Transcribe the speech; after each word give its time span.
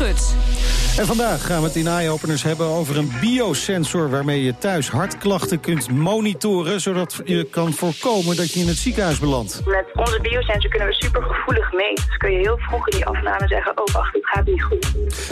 Schut. 0.00 0.34
En 0.98 1.06
vandaag 1.06 1.46
gaan 1.46 1.60
we 1.60 1.66
het 1.66 1.76
in 1.76 1.86
eye-openers 1.86 2.42
hebben 2.42 2.66
over 2.66 2.96
een 2.96 3.12
biosensor... 3.20 4.10
waarmee 4.10 4.42
je 4.42 4.58
thuis 4.58 4.88
hartklachten 4.88 5.60
kunt 5.60 5.90
monitoren... 5.90 6.80
zodat 6.80 7.20
je 7.24 7.44
kan 7.44 7.72
voorkomen 7.72 8.36
dat 8.36 8.52
je 8.52 8.60
in 8.60 8.68
het 8.68 8.76
ziekenhuis 8.76 9.18
belandt. 9.18 9.62
Met 9.66 9.84
onze 9.94 10.20
biosensor 10.20 10.70
kunnen 10.70 10.88
we 10.88 10.94
supergevoelig 10.94 11.72
meten. 11.72 12.04
Dus 12.06 12.16
kun 12.16 12.32
je 12.32 12.38
heel 12.38 12.58
vroeg 12.58 12.88
in 12.88 12.96
die 12.96 13.06
afname 13.06 13.46
zeggen... 13.46 13.78
oh, 13.78 13.94
wacht, 13.94 14.14
het 14.14 14.26
gaat 14.26 14.46
niet 14.46 14.62
goed. 14.62 14.86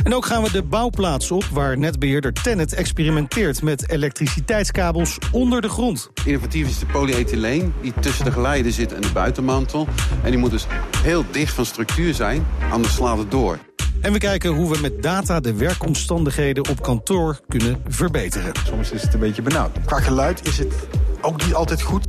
En 0.04 0.14
ook 0.14 0.26
gaan 0.26 0.42
we 0.42 0.52
de 0.52 0.62
bouwplaats 0.62 1.30
op... 1.30 1.44
waar 1.44 1.78
netbeheerder 1.78 2.32
Tennet 2.32 2.74
experimenteert 2.74 3.62
met 3.62 3.90
elektriciteitskabels 3.90 5.18
onder 5.32 5.60
de 5.60 5.68
grond. 5.68 6.10
Innovatief 6.24 6.68
is 6.68 6.78
de 6.78 6.86
polyethyleen 6.86 7.74
die 7.80 7.92
tussen 8.00 8.24
de 8.24 8.32
geleider 8.32 8.72
zit 8.72 8.94
en 8.94 9.00
de 9.00 9.12
buitenmantel. 9.12 9.86
En 10.22 10.30
die 10.30 10.38
moet 10.38 10.50
dus 10.50 10.66
heel 11.02 11.24
dicht 11.30 11.54
van 11.54 11.66
structuur 11.66 12.14
zijn, 12.14 12.46
anders 12.70 12.94
slaat 12.94 13.18
het 13.18 13.30
door. 13.30 13.58
En 14.00 14.12
we 14.12 14.18
kijken 14.18 14.50
hoe 14.50 14.70
we 14.70 14.80
met 14.80 15.02
data 15.02 15.40
de 15.40 15.54
werkomstandigheden 15.54 16.68
op 16.68 16.82
kantoor 16.82 17.40
kunnen 17.48 17.82
verbeteren. 17.88 18.52
Soms 18.66 18.90
is 18.92 19.02
het 19.02 19.14
een 19.14 19.20
beetje 19.20 19.42
benauwd. 19.42 19.70
Qua 19.84 20.00
geluid 20.00 20.46
is 20.46 20.58
het 20.58 20.74
ook 21.20 21.44
niet 21.44 21.54
altijd 21.54 21.82
goed. 21.82 22.07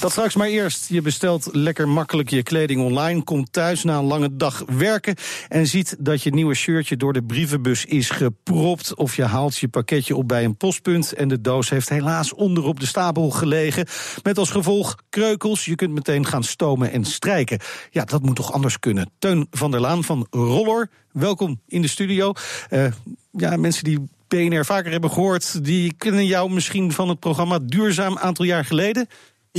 Dat 0.00 0.10
straks 0.10 0.36
maar 0.36 0.48
eerst. 0.48 0.88
Je 0.88 1.02
bestelt 1.02 1.48
lekker 1.52 1.88
makkelijk 1.88 2.30
je 2.30 2.42
kleding 2.42 2.80
online, 2.80 3.22
komt 3.22 3.52
thuis 3.52 3.84
na 3.84 3.98
een 3.98 4.04
lange 4.04 4.36
dag 4.36 4.64
werken 4.66 5.14
en 5.48 5.66
ziet 5.66 5.96
dat 5.98 6.22
je 6.22 6.30
nieuwe 6.30 6.54
shirtje 6.54 6.96
door 6.96 7.12
de 7.12 7.22
brievenbus 7.22 7.84
is 7.84 8.10
gepropt. 8.10 8.94
Of 8.94 9.16
je 9.16 9.24
haalt 9.24 9.56
je 9.56 9.68
pakketje 9.68 10.16
op 10.16 10.28
bij 10.28 10.44
een 10.44 10.56
postpunt 10.56 11.12
en 11.12 11.28
de 11.28 11.40
doos 11.40 11.70
heeft 11.70 11.88
helaas 11.88 12.34
onderop 12.34 12.80
de 12.80 12.86
stapel 12.86 13.30
gelegen. 13.30 13.86
Met 14.22 14.38
als 14.38 14.50
gevolg 14.50 14.96
kreukels. 15.08 15.64
Je 15.64 15.74
kunt 15.74 15.92
meteen 15.92 16.26
gaan 16.26 16.44
stomen 16.44 16.92
en 16.92 17.04
strijken. 17.04 17.58
Ja, 17.90 18.04
dat 18.04 18.22
moet 18.22 18.36
toch 18.36 18.52
anders 18.52 18.78
kunnen. 18.78 19.10
Teun 19.18 19.46
van 19.50 19.70
der 19.70 19.80
Laan 19.80 20.04
van 20.04 20.26
Roller, 20.30 20.90
welkom 21.12 21.60
in 21.66 21.82
de 21.82 21.88
studio. 21.88 22.32
Uh, 22.70 22.86
ja, 23.30 23.56
mensen 23.56 23.84
die 23.84 24.08
PNR 24.28 24.64
vaker 24.64 24.90
hebben 24.90 25.10
gehoord, 25.10 25.64
die 25.64 25.92
kennen 25.92 26.26
jou 26.26 26.50
misschien 26.50 26.92
van 26.92 27.08
het 27.08 27.20
programma 27.20 27.58
Duurzaam 27.58 28.18
aantal 28.18 28.44
jaar 28.44 28.64
geleden. 28.64 29.08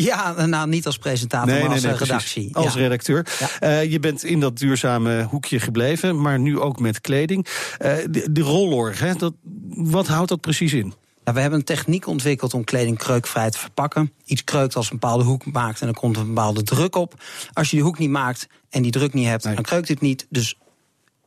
Ja, 0.04 0.46
nou 0.46 0.70
niet 0.70 0.86
als 0.86 0.98
presentator, 0.98 1.52
nee, 1.52 1.62
maar 1.62 1.72
als 1.72 1.82
nee, 1.82 1.94
uh, 1.94 2.00
redactie. 2.00 2.56
Als 2.56 2.74
ja. 2.74 2.80
redacteur. 2.80 3.28
Ja. 3.40 3.82
Uh, 3.82 3.92
je 3.92 4.00
bent 4.00 4.24
in 4.24 4.40
dat 4.40 4.58
duurzame 4.58 5.24
hoekje 5.24 5.60
gebleven, 5.60 6.22
maar 6.22 6.40
nu 6.40 6.60
ook 6.60 6.80
met 6.80 7.02
kleding. 7.02 7.48
Uh, 7.82 7.94
de, 8.10 8.32
de 8.32 8.42
rollor, 8.42 8.94
hè, 8.98 9.16
dat, 9.16 9.34
wat 9.70 10.08
houdt 10.08 10.30
dat 10.30 10.42
precies 10.42 10.74
in? 10.74 10.94
Nou, 11.24 11.42
we 11.42 11.42
hebben 11.42 11.60
een 11.60 11.76
techniek 11.76 12.08
ontwikkeld 12.08 12.54
om 12.54 12.64
kleding 12.64 12.98
kreukvrij 12.98 13.50
te 13.50 13.58
verpakken. 13.58 14.14
Iets 14.26 14.44
kreukt 14.44 14.76
als 14.76 14.92
een 14.92 15.00
bepaalde 15.00 15.24
hoek 15.24 15.46
maakt 15.46 15.82
en 15.82 15.88
er 15.88 15.94
komt 15.94 16.18
een 16.18 16.28
bepaalde 16.28 16.64
druk 16.64 16.96
op. 16.96 17.14
Als 17.54 17.70
je 17.70 17.76
die 17.76 17.86
hoek 17.86 17.98
niet 17.98 18.10
maakt 18.10 18.48
en 18.70 18.82
die 18.82 18.92
druk 18.92 19.14
niet 19.14 19.28
hebt, 19.28 19.44
dan 19.44 19.62
kreukt 19.62 19.88
het 19.88 20.02
niet. 20.02 20.26
Dus 20.30 20.58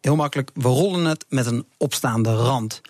heel 0.00 0.16
makkelijk, 0.16 0.50
we 0.54 0.68
rollen 0.68 1.04
het 1.04 1.24
met 1.28 1.46
een 1.46 1.66
opstaande 1.76 2.34
rand. 2.34 2.80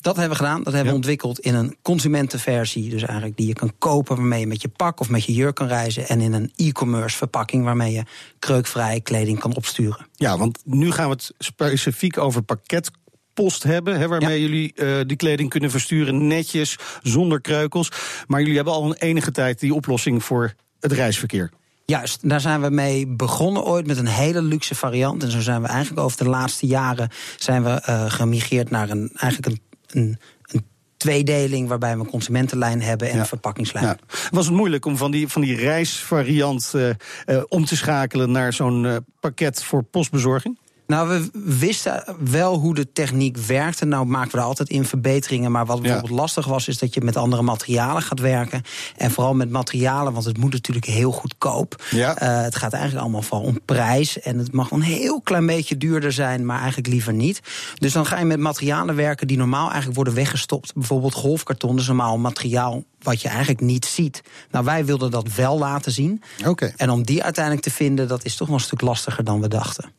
Dat 0.00 0.16
hebben 0.16 0.38
we 0.38 0.44
gedaan. 0.44 0.62
Dat 0.62 0.72
hebben 0.72 0.90
we 0.90 0.98
ontwikkeld 0.98 1.38
in 1.38 1.54
een 1.54 1.76
consumentenversie. 1.82 2.90
Dus 2.90 3.02
eigenlijk 3.02 3.36
die 3.36 3.46
je 3.46 3.52
kan 3.52 3.72
kopen 3.78 4.16
waarmee 4.16 4.40
je 4.40 4.46
met 4.46 4.62
je 4.62 4.68
pak 4.68 5.00
of 5.00 5.08
met 5.08 5.24
je 5.24 5.32
jurk 5.32 5.54
kan 5.54 5.66
reizen. 5.66 6.08
En 6.08 6.20
in 6.20 6.32
een 6.32 6.52
e-commerce 6.56 7.16
verpakking 7.16 7.64
waarmee 7.64 7.92
je 7.92 8.02
kreukvrije 8.38 9.00
kleding 9.00 9.38
kan 9.38 9.54
opsturen. 9.54 10.06
Ja, 10.14 10.38
want 10.38 10.58
nu 10.64 10.90
gaan 10.90 11.08
we 11.08 11.12
het 11.12 11.32
specifiek 11.38 12.18
over 12.18 12.42
pakketpost 12.42 13.62
hebben, 13.62 13.98
hè, 13.98 14.08
waarmee 14.08 14.40
ja. 14.40 14.48
jullie 14.48 14.72
uh, 14.74 15.00
die 15.06 15.16
kleding 15.16 15.50
kunnen 15.50 15.70
versturen 15.70 16.26
netjes, 16.26 16.78
zonder 17.02 17.40
kreukels. 17.40 17.88
Maar 18.26 18.40
jullie 18.40 18.56
hebben 18.56 18.74
al 18.74 18.84
een 18.84 18.96
enige 18.98 19.30
tijd 19.30 19.60
die 19.60 19.74
oplossing 19.74 20.24
voor 20.24 20.54
het 20.80 20.92
reisverkeer. 20.92 21.50
Juist, 21.86 22.28
daar 22.28 22.40
zijn 22.40 22.60
we 22.60 22.70
mee 22.70 23.06
begonnen 23.06 23.64
ooit 23.64 23.86
met 23.86 23.98
een 23.98 24.06
hele 24.06 24.42
luxe 24.42 24.74
variant. 24.74 25.22
En 25.22 25.30
zo 25.30 25.40
zijn 25.40 25.62
we 25.62 25.68
eigenlijk 25.68 26.04
over 26.04 26.18
de 26.18 26.28
laatste 26.28 26.66
jaren 26.66 27.08
zijn 27.36 27.64
we 27.64 27.82
uh, 27.88 28.10
gemigreerd 28.10 28.70
naar 28.70 28.90
een 28.90 29.10
eigenlijk 29.14 29.46
een 29.46 29.65
een, 29.86 30.18
een 30.42 30.64
tweedeling 30.96 31.68
waarbij 31.68 31.96
we 31.96 32.04
een 32.04 32.10
consumentenlijn 32.10 32.82
hebben 32.82 33.08
en 33.08 33.14
ja. 33.14 33.20
een 33.20 33.26
verpakkingslijn. 33.26 33.84
Ja. 33.84 33.96
Was 34.30 34.46
het 34.46 34.54
moeilijk 34.54 34.84
om 34.84 34.96
van 34.96 35.10
die, 35.10 35.28
van 35.28 35.42
die 35.42 35.56
reisvariant 35.56 36.72
uh, 36.76 36.88
uh, 37.26 37.42
om 37.48 37.64
te 37.64 37.76
schakelen 37.76 38.30
naar 38.30 38.52
zo'n 38.52 38.84
uh, 38.84 38.96
pakket 39.20 39.62
voor 39.62 39.82
postbezorging? 39.82 40.58
Nou, 40.86 41.08
we 41.08 41.30
wisten 41.44 42.04
wel 42.30 42.58
hoe 42.58 42.74
de 42.74 42.92
techniek 42.92 43.36
werkte. 43.36 43.84
Nou 43.84 44.06
maken 44.06 44.30
we 44.30 44.38
er 44.38 44.44
altijd 44.44 44.68
in 44.68 44.84
verbeteringen. 44.84 45.52
Maar 45.52 45.66
wat 45.66 45.82
bijvoorbeeld 45.82 46.10
ja. 46.12 46.16
lastig 46.16 46.46
was, 46.46 46.68
is 46.68 46.78
dat 46.78 46.94
je 46.94 47.00
met 47.00 47.16
andere 47.16 47.42
materialen 47.42 48.02
gaat 48.02 48.20
werken. 48.20 48.62
En 48.96 49.10
vooral 49.10 49.34
met 49.34 49.50
materialen, 49.50 50.12
want 50.12 50.24
het 50.24 50.38
moet 50.38 50.52
natuurlijk 50.52 50.86
heel 50.86 51.12
goedkoop. 51.12 51.84
Ja. 51.90 52.22
Uh, 52.22 52.42
het 52.42 52.56
gaat 52.56 52.72
eigenlijk 52.72 53.02
allemaal 53.02 53.22
van 53.22 53.40
om 53.40 53.60
prijs. 53.64 54.20
En 54.20 54.38
het 54.38 54.52
mag 54.52 54.68
wel 54.68 54.78
een 54.78 54.84
heel 54.84 55.20
klein 55.20 55.46
beetje 55.46 55.76
duurder 55.76 56.12
zijn, 56.12 56.46
maar 56.46 56.58
eigenlijk 56.58 56.88
liever 56.88 57.12
niet. 57.12 57.40
Dus 57.78 57.92
dan 57.92 58.06
ga 58.06 58.18
je 58.18 58.24
met 58.24 58.38
materialen 58.38 58.96
werken 58.96 59.26
die 59.26 59.36
normaal 59.36 59.66
eigenlijk 59.66 59.94
worden 59.94 60.14
weggestopt. 60.14 60.74
Bijvoorbeeld 60.74 61.14
golfkarton 61.14 61.78
is 61.78 61.86
normaal 61.86 62.18
materiaal 62.18 62.84
wat 63.02 63.22
je 63.22 63.28
eigenlijk 63.28 63.60
niet 63.60 63.84
ziet. 63.84 64.22
Nou, 64.50 64.64
wij 64.64 64.84
wilden 64.84 65.10
dat 65.10 65.34
wel 65.34 65.58
laten 65.58 65.92
zien. 65.92 66.22
Okay. 66.44 66.72
En 66.76 66.90
om 66.90 67.02
die 67.04 67.22
uiteindelijk 67.22 67.64
te 67.64 67.70
vinden, 67.70 68.08
dat 68.08 68.24
is 68.24 68.36
toch 68.36 68.46
wel 68.46 68.56
een 68.56 68.62
stuk 68.62 68.80
lastiger 68.80 69.24
dan 69.24 69.40
we 69.40 69.48
dachten. 69.48 69.92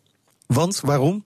Want 0.47 0.79
waarom? 0.79 1.25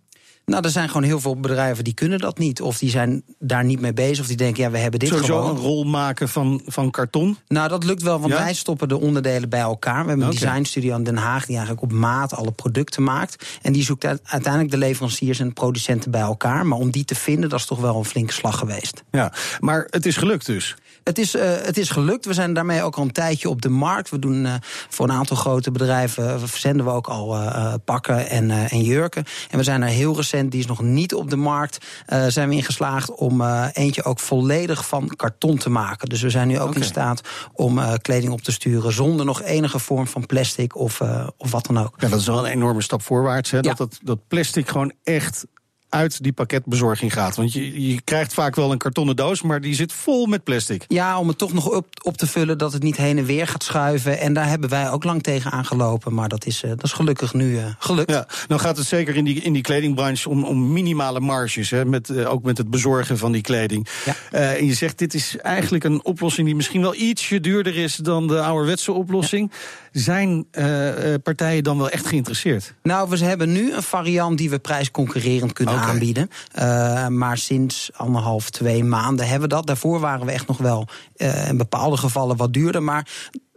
Nou, 0.52 0.64
er 0.64 0.70
zijn 0.70 0.88
gewoon 0.88 1.04
heel 1.04 1.20
veel 1.20 1.40
bedrijven 1.40 1.84
die 1.84 1.94
kunnen 1.94 2.20
dat 2.20 2.38
niet. 2.38 2.62
Of 2.62 2.78
die 2.78 2.90
zijn 2.90 3.24
daar 3.40 3.64
niet 3.64 3.80
mee 3.80 3.94
bezig. 3.94 4.20
Of 4.20 4.28
die 4.28 4.38
denken, 4.38 4.64
ja, 4.64 4.72
we 4.72 4.78
hebben 4.78 5.00
dit 5.00 5.10
Sowieso 5.10 5.40
gewoon. 5.40 5.56
een 5.56 5.62
rol 5.62 5.84
maken 5.84 6.30
van, 6.30 6.62
van 6.66 6.92
karton? 6.92 7.38
Nou, 7.48 7.70
dat 7.70 7.84
lukt 7.84 8.02
wel, 8.02 8.20
want 8.20 8.34
ja? 8.34 8.40
wij 8.40 8.54
stoppen 8.54 8.88
de 8.88 9.00
onderdelen 9.00 9.50
bij 9.50 9.60
elkaar. 9.60 10.02
We 10.02 10.10
hebben 10.10 10.28
een 10.28 10.34
okay. 10.34 10.48
designstudio 10.48 10.96
in 10.96 11.04
Den 11.04 11.18
Haag 11.18 11.46
die 11.46 11.56
eigenlijk 11.56 11.84
op 11.84 11.92
maat 11.92 12.34
alle 12.34 12.52
producten 12.52 13.04
maakt. 13.04 13.46
En 13.62 13.74
die 13.74 13.84
zoekt 13.84 14.06
uiteindelijk 14.06 14.72
de 14.72 14.78
leveranciers 14.78 15.40
en 15.40 15.54
producenten 15.54 16.12
bij 16.12 16.22
elkaar. 16.22 16.66
Maar 16.66 16.78
om 16.78 16.92
die 16.92 17.06
te 17.06 17.16
vinden, 17.16 17.50
dat 17.50 17.60
is 17.60 17.66
toch 17.66 17.80
wel 17.80 17.98
een 17.98 18.06
flinke 18.06 18.34
slag 18.34 18.58
geweest. 18.58 19.04
Ja, 19.12 19.34
maar 19.60 19.88
het 19.90 20.06
is 20.06 20.18
gelukt 20.18 20.46
dus? 20.46 20.76
Het 21.04 21.18
is, 21.18 21.36
uh, 21.36 21.42
het 21.44 21.78
is 21.78 21.90
gelukt. 21.90 22.26
We 22.26 22.34
zijn 22.34 22.54
daarmee 22.54 22.84
ook 22.84 22.96
al 22.96 23.04
een 23.04 23.12
tijdje 23.12 23.50
op 23.50 23.62
de 23.62 23.70
markt. 23.70 24.10
We 24.10 24.20
doen 24.20 24.46
uh, 24.46 24.54
voor 24.90 25.10
een 25.10 25.16
aantal 25.16 25.38
grote 25.38 25.72
bedrijven 25.72 26.50
verzenden 26.50 26.86
we 26.86 26.92
ook 26.92 27.08
al 27.08 27.36
uh, 27.36 27.74
pakken 27.86 28.30
en, 28.30 28.52
en, 28.52 28.82
jurken. 28.82 29.24
En 29.50 29.58
we 29.58 29.64
zijn 29.64 29.82
er 29.82 29.88
heel 29.88 30.16
recent, 30.16 30.41
die 30.50 30.60
is 30.60 30.66
nog 30.66 30.82
niet 30.82 31.14
op 31.14 31.30
de 31.30 31.36
markt, 31.36 31.86
zijn 32.28 32.50
we 32.50 32.56
ingeslaagd 32.56 33.16
om 33.16 33.42
eentje 33.74 34.04
ook 34.04 34.20
volledig 34.20 34.88
van 34.88 35.08
karton 35.16 35.58
te 35.58 35.70
maken. 35.70 36.10
Dus 36.10 36.22
we 36.22 36.30
zijn 36.30 36.48
nu 36.48 36.60
ook 36.60 36.70
okay. 36.70 36.82
in 36.82 36.88
staat 36.88 37.22
om 37.54 37.80
kleding 38.02 38.32
op 38.32 38.42
te 38.42 38.52
sturen 38.52 38.92
zonder 38.92 39.26
nog 39.26 39.42
enige 39.42 39.80
vorm 39.80 40.08
van 40.08 40.26
plastic 40.26 40.76
of, 40.76 41.02
of 41.38 41.52
wat 41.52 41.66
dan 41.66 41.80
ook. 41.80 41.94
Ja, 41.98 42.08
dat 42.08 42.20
is 42.20 42.28
wel 42.28 42.46
een 42.46 42.52
enorme 42.52 42.82
stap 42.82 43.02
voorwaarts. 43.02 43.52
Hè? 43.52 43.58
Ja. 43.58 43.64
Dat, 43.64 43.78
dat, 43.78 44.00
dat 44.04 44.28
plastic 44.28 44.68
gewoon 44.68 44.94
echt 45.04 45.46
uit 45.92 46.24
die 46.24 46.34
pakketbezorging 46.34 47.14
gaat. 47.14 47.36
Want 47.36 47.54
je, 47.54 47.88
je 47.88 48.02
krijgt 48.02 48.34
vaak 48.34 48.56
wel 48.56 48.72
een 48.72 48.78
kartonnen 48.78 49.16
doos, 49.16 49.42
maar 49.42 49.62
die 49.62 49.76
zit 49.76 49.94
vol 49.94 50.26
met 50.26 50.44
plastic. 50.44 50.86
Ja, 50.88 51.20
om 51.20 51.28
het 51.28 51.38
toch 51.38 51.54
nog 51.54 51.70
op, 51.70 51.88
op 52.04 52.18
te 52.18 52.28
vullen 52.28 52.58
dat 52.58 52.74
het 52.74 52.84
niet 52.84 52.98
heen 52.98 53.18
en 53.18 53.26
weer 53.26 53.48
gaat 53.48 53.64
schuiven. 53.64 54.20
En 54.20 54.34
daar 54.34 54.48
hebben 54.48 54.70
wij 54.70 54.92
ook 54.92 55.04
lang 55.04 55.24
tegen 55.24 55.52
aangelopen. 55.52 56.14
Maar 56.14 56.30
dat 56.30 56.46
is, 56.46 56.64
uh, 56.64 56.70
dat 56.70 56.84
is 56.84 56.92
gelukkig 56.92 57.34
nu 57.34 57.52
uh, 57.52 57.66
gelukt. 57.80 58.12
Ja, 58.12 58.28
nou 58.48 58.62
gaat 58.62 58.78
het 58.78 58.88
zeker 58.88 59.16
in 59.16 59.24
die, 59.24 59.42
in 59.42 59.54
die 59.54 59.62
kledingbranche 59.62 60.30
om, 60.30 60.44
om 60.44 60.74
minimale 60.74 61.20
marges. 61.20 61.70
Hè, 61.70 61.86
met, 61.86 62.10
uh, 62.10 62.32
ook 62.32 62.44
met 62.44 62.58
het 62.58 62.70
bezorgen 62.70 63.18
van 63.18 63.32
die 63.32 63.42
kleding. 63.42 63.88
Ja. 64.06 64.16
en 64.32 64.66
je 64.66 64.74
zegt, 64.74 64.98
dit 64.98 65.14
is 65.14 65.38
eigenlijk 65.38 65.84
een 65.84 66.06
oplossing 66.06 66.48
die 66.48 66.56
misschien 66.56 66.82
wel 66.82 66.96
ietsje 66.96 67.40
duurder 67.40 67.78
is 67.78 67.96
dan 67.96 68.28
de 68.28 68.42
ouderwetse 68.42 68.92
oplossing. 68.92 69.52
Ja. 69.52 70.02
Zijn 70.02 70.46
partijen 71.24 71.64
dan 71.64 71.78
wel 71.78 71.90
echt 71.90 72.06
geïnteresseerd? 72.06 72.74
Nou, 72.84 73.10
we 73.10 73.18
hebben 73.18 73.52
nu 73.52 73.74
een 73.74 73.84
variant 73.84 74.38
die 74.38 74.50
we 74.50 74.60
prijsconcurrerend 74.60 75.54
kunnen 75.54 75.81
aanbieden. 75.82 76.30
Uh, 76.60 77.08
maar 77.08 77.38
sinds 77.38 77.90
anderhalf, 77.96 78.50
twee 78.50 78.84
maanden 78.84 79.28
hebben 79.28 79.50
we 79.50 79.56
dat. 79.56 79.68
Daarvoor 79.68 80.00
waren 80.00 80.26
we 80.26 80.32
echt 80.32 80.48
nog 80.48 80.58
wel 80.58 80.88
uh, 81.16 81.48
in 81.48 81.58
bepaalde 81.58 81.98
gevallen 81.98 82.38
wat 82.38 82.54
duurder. 82.54 82.84
Maar 82.84 83.08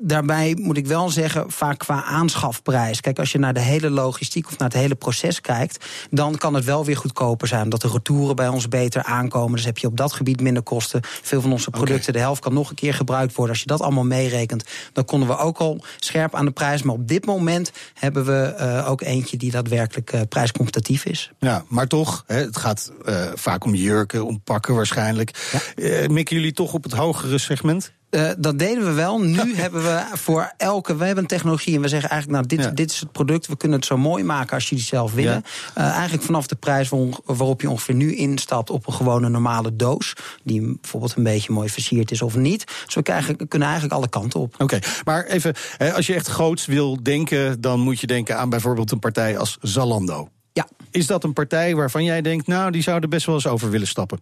daarbij 0.06 0.56
moet 0.60 0.76
ik 0.76 0.86
wel 0.86 1.10
zeggen, 1.10 1.50
vaak 1.50 1.78
qua 1.78 2.04
aanschafprijs. 2.04 3.00
Kijk, 3.00 3.18
als 3.18 3.32
je 3.32 3.38
naar 3.38 3.54
de 3.54 3.60
hele 3.60 3.90
logistiek 3.90 4.46
of 4.46 4.58
naar 4.58 4.68
het 4.68 4.78
hele 4.78 4.94
proces 4.94 5.40
kijkt, 5.40 5.84
dan 6.10 6.38
kan 6.38 6.54
het 6.54 6.64
wel 6.64 6.84
weer 6.84 6.96
goedkoper 6.96 7.48
zijn. 7.48 7.62
Omdat 7.62 7.80
de 7.80 7.88
retouren 7.88 8.36
bij 8.36 8.48
ons 8.48 8.68
beter 8.68 9.02
aankomen. 9.02 9.56
Dus 9.56 9.64
heb 9.64 9.78
je 9.78 9.86
op 9.86 9.96
dat 9.96 10.12
gebied 10.12 10.40
minder 10.40 10.62
kosten. 10.62 11.00
Veel 11.02 11.40
van 11.40 11.52
onze 11.52 11.70
producten, 11.70 12.08
okay. 12.08 12.12
de 12.14 12.18
helft 12.18 12.40
kan 12.40 12.54
nog 12.54 12.70
een 12.70 12.74
keer 12.74 12.94
gebruikt 12.94 13.34
worden. 13.34 13.52
Als 13.52 13.62
je 13.62 13.68
dat 13.68 13.80
allemaal 13.80 14.04
meerekent, 14.04 14.64
dan 14.92 15.04
konden 15.04 15.28
we 15.28 15.36
ook 15.36 15.58
al 15.58 15.84
scherp 15.98 16.34
aan 16.34 16.44
de 16.44 16.50
prijs. 16.50 16.82
Maar 16.82 16.94
op 16.94 17.08
dit 17.08 17.26
moment 17.26 17.72
hebben 17.94 18.24
we 18.24 18.56
uh, 18.58 18.90
ook 18.90 19.00
eentje 19.00 19.36
die 19.36 19.50
daadwerkelijk 19.50 20.12
uh, 20.12 20.20
prijscompetitief 20.28 21.04
is. 21.04 21.32
Ja, 21.38 21.64
maar 21.68 21.86
toch, 21.86 22.24
hè, 22.26 22.36
het 22.36 22.56
gaat 22.56 22.92
uh, 23.08 23.26
vaak 23.34 23.64
om 23.64 23.74
jurken, 23.74 24.26
om 24.26 24.40
pakken 24.40 24.74
waarschijnlijk. 24.74 25.52
Ja. 25.76 26.08
mikken 26.08 26.36
jullie 26.36 26.52
toch 26.52 26.72
op 26.72 26.82
het 26.82 26.92
hogere 26.92 27.38
segment? 27.38 27.92
Uh, 28.14 28.30
dat 28.38 28.58
deden 28.58 28.84
we 28.84 28.92
wel. 28.92 29.20
Nu 29.20 29.54
hebben 29.54 29.82
we 29.82 30.04
voor 30.12 30.52
elke. 30.56 30.96
We 30.96 31.04
hebben 31.04 31.22
een 31.22 31.28
technologie 31.28 31.74
en 31.74 31.80
we 31.80 31.88
zeggen 31.88 32.10
eigenlijk: 32.10 32.48
Nou, 32.48 32.62
dit, 32.62 32.76
dit 32.76 32.90
is 32.90 33.00
het 33.00 33.12
product. 33.12 33.46
We 33.46 33.56
kunnen 33.56 33.78
het 33.78 33.86
zo 33.86 33.96
mooi 33.96 34.24
maken 34.24 34.54
als 34.54 34.68
jullie 34.68 34.84
zelf 34.84 35.12
willen. 35.12 35.44
Ja. 35.74 35.86
Uh, 35.86 35.92
eigenlijk 35.92 36.22
vanaf 36.22 36.46
de 36.46 36.54
prijs 36.54 36.88
waarop 37.24 37.60
je 37.60 37.70
ongeveer 37.70 37.94
nu 37.94 38.14
instapt 38.14 38.70
op 38.70 38.86
een 38.86 38.92
gewone 38.92 39.28
normale 39.28 39.76
doos. 39.76 40.12
Die 40.42 40.78
bijvoorbeeld 40.80 41.16
een 41.16 41.22
beetje 41.22 41.52
mooi 41.52 41.68
versierd 41.68 42.10
is 42.10 42.22
of 42.22 42.36
niet. 42.36 42.64
Dus 42.84 42.94
we 42.94 43.02
krijgen, 43.02 43.48
kunnen 43.48 43.68
eigenlijk 43.68 43.96
alle 43.96 44.08
kanten 44.08 44.40
op. 44.40 44.54
Oké, 44.58 44.78
maar 45.04 45.24
even, 45.24 45.54
als 45.94 46.06
je 46.06 46.14
echt 46.14 46.26
groot 46.26 46.64
wil 46.64 47.02
denken, 47.02 47.60
dan 47.60 47.80
moet 47.80 48.00
je 48.00 48.06
denken 48.06 48.38
aan 48.38 48.48
bijvoorbeeld 48.48 48.90
een 48.90 48.98
partij 48.98 49.38
als 49.38 49.58
Zalando. 49.60 50.28
Ja. 50.52 50.68
Is 50.90 51.06
dat 51.06 51.24
een 51.24 51.32
partij 51.32 51.74
waarvan 51.74 52.04
jij 52.04 52.22
denkt, 52.22 52.46
nou, 52.46 52.70
die 52.70 52.82
zouden 52.82 53.10
best 53.10 53.26
wel 53.26 53.34
eens 53.34 53.46
over 53.46 53.70
willen 53.70 53.86
stappen? 53.86 54.20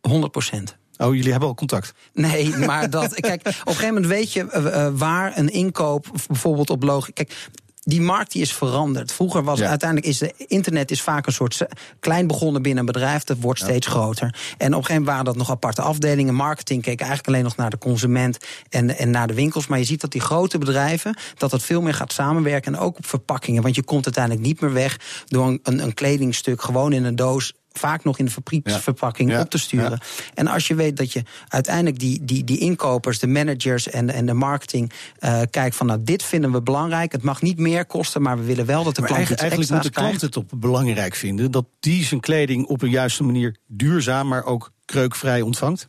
100 0.00 0.32
procent. 0.32 0.80
Oh, 0.96 1.14
jullie 1.14 1.30
hebben 1.30 1.48
al 1.48 1.54
contact? 1.54 1.92
Nee, 2.12 2.56
maar 2.56 2.90
dat. 2.90 3.14
Kijk, 3.20 3.40
op 3.40 3.46
een 3.46 3.62
gegeven 3.64 3.94
moment 3.94 4.06
weet 4.06 4.32
je 4.32 4.46
uh, 4.54 4.88
waar 4.98 5.38
een 5.38 5.48
inkoop 5.48 6.06
bijvoorbeeld 6.26 6.70
op 6.70 6.82
logisch. 6.82 7.12
Kijk, 7.14 7.48
die 7.84 8.00
markt 8.00 8.32
die 8.32 8.42
is 8.42 8.52
veranderd. 8.52 9.12
Vroeger 9.12 9.42
was 9.44 9.62
uiteindelijk 9.62 10.08
is 10.08 10.18
de 10.18 10.34
internet 10.36 10.90
is 10.90 11.02
vaak 11.02 11.26
een 11.26 11.32
soort 11.32 11.66
klein 12.00 12.26
begonnen 12.26 12.62
binnen 12.62 12.80
een 12.80 12.92
bedrijf, 12.92 13.24
dat 13.24 13.36
wordt 13.40 13.60
steeds 13.60 13.86
groter. 13.86 14.24
En 14.24 14.34
op 14.34 14.60
een 14.60 14.68
gegeven 14.68 14.88
moment 14.88 15.06
waren 15.06 15.24
dat 15.24 15.36
nog 15.36 15.50
aparte 15.50 15.82
afdelingen. 15.82 16.34
Marketing 16.34 16.82
keek 16.82 16.98
eigenlijk 16.98 17.28
alleen 17.28 17.42
nog 17.42 17.56
naar 17.56 17.70
de 17.70 17.78
consument 17.78 18.38
en, 18.68 18.98
en 18.98 19.10
naar 19.10 19.26
de 19.26 19.34
winkels. 19.34 19.66
Maar 19.66 19.78
je 19.78 19.84
ziet 19.84 20.00
dat 20.00 20.12
die 20.12 20.20
grote 20.20 20.58
bedrijven 20.58 21.16
dat 21.36 21.50
het 21.52 21.62
veel 21.62 21.82
meer 21.82 21.94
gaat 21.94 22.12
samenwerken. 22.12 22.74
En 22.74 22.80
ook 22.80 22.96
op 22.96 23.06
verpakkingen. 23.06 23.62
Want 23.62 23.74
je 23.74 23.82
komt 23.82 24.04
uiteindelijk 24.04 24.46
niet 24.46 24.60
meer 24.60 24.72
weg 24.72 24.96
door 25.26 25.46
een, 25.46 25.82
een 25.82 25.94
kledingstuk 25.94 26.62
gewoon 26.62 26.92
in 26.92 27.04
een 27.04 27.16
doos 27.16 27.52
vaak 27.72 28.04
nog 28.04 28.18
in 28.18 28.24
de 28.24 28.30
fabrieksverpakking 28.30 29.38
op 29.38 29.50
te 29.50 29.58
sturen. 29.58 30.00
En 30.34 30.46
als 30.46 30.66
je 30.66 30.74
weet 30.74 30.96
dat 30.96 31.12
je 31.12 31.22
uiteindelijk 31.48 31.98
die, 31.98 32.24
die, 32.24 32.44
die 32.44 32.58
inkopers, 32.58 33.18
de 33.18 33.26
managers 33.26 33.88
en, 33.88 34.10
en 34.10 34.26
de 34.26 34.32
marketing 34.32 34.92
uh, 35.20 35.40
kijkt 35.50 35.76
van 35.76 35.86
nou, 35.86 36.02
dit 36.02 36.22
vinden 36.22 36.52
we 36.52 36.62
belangrijk. 36.62 37.12
Het 37.12 37.22
mag 37.22 37.42
niet 37.42 37.58
meer 37.58 37.86
kosten, 37.86 38.22
maar 38.22 38.38
we 38.38 38.44
willen 38.44 38.66
wel 38.66 38.84
dat 38.84 38.94
de 38.94 39.02
klant 39.02 39.16
eigenlijk, 39.16 39.40
eigenlijk 39.40 39.70
moet 39.70 39.82
de 39.82 40.00
klant 40.00 40.20
het 40.20 40.36
op 40.36 40.50
belangrijk 40.54 41.14
vinden 41.14 41.50
dat 41.50 41.66
die 41.80 42.04
zijn 42.04 42.20
kleding 42.20 42.66
op 42.66 42.82
een 42.82 42.90
juiste 42.90 43.22
manier 43.22 43.56
duurzaam, 43.66 44.28
maar 44.28 44.44
ook 44.44 44.72
kreukvrij 44.84 45.40
ontvangt. 45.40 45.88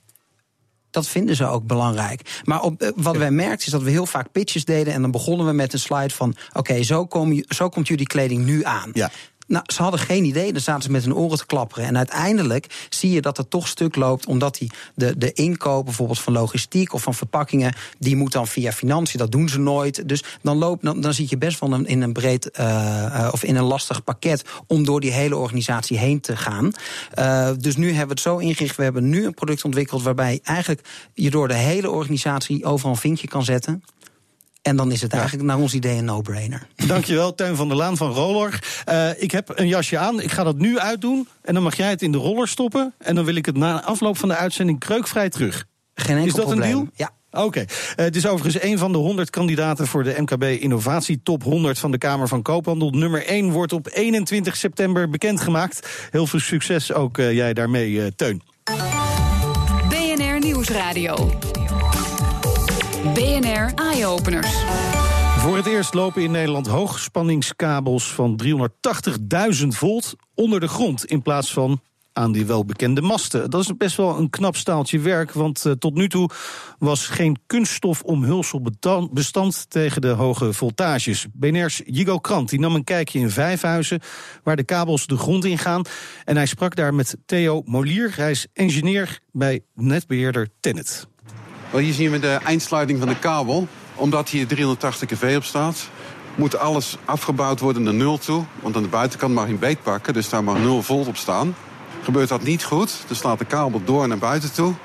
Dat 0.89 1.07
vinden 1.07 1.35
ze 1.35 1.45
ook 1.45 1.65
belangrijk. 1.65 2.41
Maar 2.43 2.61
op, 2.61 2.81
eh, 2.81 2.89
wat 2.95 3.17
wij 3.17 3.31
merkten 3.31 3.65
is 3.65 3.71
dat 3.71 3.81
we 3.81 3.89
heel 3.89 4.05
vaak 4.05 4.31
pitches 4.31 4.65
deden. 4.65 4.93
En 4.93 5.01
dan 5.01 5.11
begonnen 5.11 5.45
we 5.45 5.53
met 5.53 5.73
een 5.73 5.79
slide 5.79 6.13
van: 6.13 6.35
oké, 6.53 6.83
zo, 6.83 7.05
kom, 7.05 7.43
zo 7.47 7.69
komt 7.69 7.87
jullie 7.87 8.07
kleding 8.07 8.45
nu 8.45 8.63
aan. 8.63 8.89
Ja. 8.93 9.11
Nou, 9.47 9.63
ze 9.73 9.81
hadden 9.81 9.99
geen 9.99 10.23
idee. 10.23 10.51
Dan 10.51 10.61
zaten 10.61 10.83
ze 10.83 10.91
met 10.91 11.03
hun 11.03 11.15
oren 11.15 11.37
te 11.37 11.45
klapperen. 11.45 11.85
En 11.85 11.97
uiteindelijk 11.97 12.87
zie 12.89 13.11
je 13.11 13.21
dat 13.21 13.37
het 13.37 13.49
toch 13.49 13.67
stuk 13.67 13.95
loopt. 13.95 14.25
Omdat 14.25 14.57
die, 14.57 14.71
de, 14.95 15.17
de 15.17 15.33
inkoop 15.33 15.85
bijvoorbeeld 15.85 16.19
van 16.19 16.33
logistiek 16.33 16.93
of 16.93 17.01
van 17.01 17.13
verpakkingen. 17.13 17.75
die 17.99 18.15
moet 18.15 18.31
dan 18.31 18.47
via 18.47 18.71
financiën. 18.71 19.19
Dat 19.19 19.31
doen 19.31 19.49
ze 19.49 19.59
nooit. 19.59 20.09
Dus 20.09 20.23
dan, 20.41 20.57
loopt, 20.57 20.83
dan, 20.83 21.01
dan 21.01 21.13
zit 21.13 21.29
je 21.29 21.37
best 21.37 21.59
wel 21.59 21.73
in 21.85 22.01
een 22.01 22.13
breed. 22.13 22.49
Uh, 22.59 23.29
of 23.31 23.43
in 23.43 23.55
een 23.55 23.63
lastig 23.63 24.03
pakket. 24.03 24.43
om 24.67 24.85
door 24.85 24.99
die 24.99 25.11
hele 25.11 25.35
organisatie 25.35 25.97
heen 25.97 26.19
te 26.19 26.37
gaan. 26.37 26.71
Uh, 27.19 27.49
dus 27.59 27.75
nu 27.75 27.87
hebben 27.87 28.07
we 28.07 28.11
het 28.11 28.19
zo 28.19 28.37
ingericht. 28.37 28.75
We 28.75 28.83
hebben 28.83 29.09
nu 29.09 29.25
een 29.25 29.33
product 29.33 29.63
ontwikkeld. 29.63 30.03
waarbij 30.03 30.39
eigenlijk 30.43 30.87
je 31.13 31.29
door 31.29 31.47
de 31.47 31.53
hele 31.53 31.89
organisatie 31.89 32.65
overal 32.65 32.91
een 32.91 32.97
vinkje 32.97 33.27
kan 33.27 33.43
zetten. 33.43 33.83
En 34.63 34.75
dan 34.75 34.91
is 34.91 35.01
het 35.01 35.13
eigenlijk 35.13 35.43
naar 35.43 35.57
ons 35.57 35.73
idee 35.73 35.97
een 35.97 36.05
no-brainer. 36.05 36.67
Dankjewel, 36.75 37.33
Teun 37.35 37.55
van 37.55 37.67
der 37.67 37.77
Laan 37.77 37.97
van 37.97 38.11
Roller. 38.11 38.63
Uh, 38.89 39.21
ik 39.21 39.31
heb 39.31 39.51
een 39.55 39.67
jasje 39.67 39.97
aan. 39.97 40.21
Ik 40.21 40.31
ga 40.31 40.43
dat 40.43 40.57
nu 40.57 40.79
uitdoen. 40.79 41.27
En 41.41 41.53
dan 41.53 41.63
mag 41.63 41.75
jij 41.75 41.89
het 41.89 42.01
in 42.01 42.11
de 42.11 42.17
roller 42.17 42.47
stoppen. 42.47 42.93
En 42.97 43.15
dan 43.15 43.25
wil 43.25 43.35
ik 43.35 43.45
het 43.45 43.57
na 43.57 43.83
afloop 43.83 44.17
van 44.17 44.29
de 44.29 44.35
uitzending 44.35 44.79
kreukvrij 44.79 45.29
terug. 45.29 45.65
Geen 45.95 46.15
enkel 46.15 46.27
Is 46.27 46.33
dat 46.33 46.45
probleem. 46.45 46.71
een 46.71 46.75
deal? 46.75 46.87
Ja. 46.95 47.11
Oké. 47.31 47.45
Okay. 47.45 47.63
Uh, 47.63 47.95
het 47.95 48.15
is 48.15 48.27
overigens 48.27 48.63
een 48.63 48.77
van 48.77 48.91
de 48.91 48.97
100 48.97 49.29
kandidaten 49.29 49.87
voor 49.87 50.03
de 50.03 50.15
MKB 50.17 50.43
Innovatie 50.43 51.21
Top 51.23 51.43
100 51.43 51.79
van 51.79 51.91
de 51.91 51.97
Kamer 51.97 52.27
van 52.27 52.41
Koophandel. 52.41 52.89
Nummer 52.89 53.25
1 53.25 53.51
wordt 53.51 53.73
op 53.73 53.89
21 53.91 54.55
september 54.55 55.09
bekendgemaakt. 55.09 56.07
Heel 56.11 56.27
veel 56.27 56.39
succes 56.39 56.93
ook 56.93 57.17
uh, 57.17 57.31
jij 57.31 57.53
daarmee, 57.53 58.15
Teun. 58.15 58.41
BNR 59.89 60.39
Nieuwsradio. 60.39 61.31
BNR 63.03 63.71
Eye-Openers. 63.75 64.63
Voor 65.37 65.55
het 65.55 65.65
eerst 65.65 65.93
lopen 65.93 66.21
in 66.21 66.31
Nederland 66.31 66.67
hoogspanningskabels 66.67 68.13
van 68.13 68.41
380.000 68.43 69.67
volt 69.67 70.15
onder 70.35 70.59
de 70.59 70.67
grond 70.67 71.05
in 71.05 71.21
plaats 71.21 71.53
van 71.53 71.81
aan 72.13 72.31
die 72.31 72.45
welbekende 72.45 73.01
masten. 73.01 73.49
Dat 73.49 73.61
is 73.61 73.77
best 73.77 73.97
wel 73.97 74.17
een 74.17 74.29
knap 74.29 74.55
staaltje 74.55 74.99
werk, 74.99 75.31
want 75.31 75.65
uh, 75.65 75.73
tot 75.73 75.93
nu 75.93 76.09
toe 76.09 76.29
was 76.79 77.07
geen 77.07 77.37
kunststof 77.47 78.01
omhulsel 78.01 78.61
bestand 79.11 79.69
tegen 79.69 80.01
de 80.01 80.09
hoge 80.09 80.53
voltages. 80.53 81.25
BNR's 81.33 81.81
Jigo 81.85 82.19
Krant 82.19 82.49
die 82.49 82.59
nam 82.59 82.75
een 82.75 82.83
kijkje 82.83 83.19
in 83.19 83.29
Vijfhuizen, 83.29 84.01
waar 84.43 84.55
de 84.55 84.63
kabels 84.63 85.07
de 85.07 85.17
grond 85.17 85.45
in 85.45 85.57
gaan. 85.57 85.81
En 86.25 86.35
hij 86.35 86.45
sprak 86.45 86.75
daar 86.75 86.93
met 86.93 87.17
Theo 87.25 87.61
Molier, 87.65 88.13
hij 88.15 88.31
is 88.31 88.47
engineer 88.53 89.19
bij 89.31 89.61
netbeheerder 89.73 90.47
Tennet. 90.59 91.11
Wel, 91.73 91.81
hier 91.81 91.93
zien 91.93 92.11
we 92.11 92.19
de 92.19 92.39
eindsluiting 92.45 92.99
van 92.99 93.07
de 93.07 93.19
kabel. 93.19 93.67
Omdat 93.95 94.29
hier 94.29 94.47
380 94.47 95.07
kV 95.07 95.33
op 95.35 95.43
staat, 95.43 95.89
moet 96.35 96.57
alles 96.57 96.97
afgebouwd 97.05 97.59
worden 97.59 97.83
naar 97.83 97.93
nul 97.93 98.17
toe. 98.17 98.43
Want 98.61 98.75
aan 98.75 98.81
de 98.81 98.87
buitenkant 98.87 99.33
mag 99.33 99.45
je 99.45 99.51
een 99.51 99.59
beet 99.59 99.83
pakken, 99.83 100.13
dus 100.13 100.29
daar 100.29 100.43
mag 100.43 100.57
0 100.57 100.81
volt 100.81 101.07
op 101.07 101.17
staan. 101.17 101.55
Gebeurt 102.03 102.29
dat 102.29 102.43
niet 102.43 102.63
goed, 102.63 103.03
dan 103.07 103.15
slaat 103.15 103.39
de 103.39 103.45
kabel 103.45 103.81
door 103.85 104.07
naar 104.07 104.17
buiten 104.17 104.53
toe. 104.53 104.67
En 104.67 104.75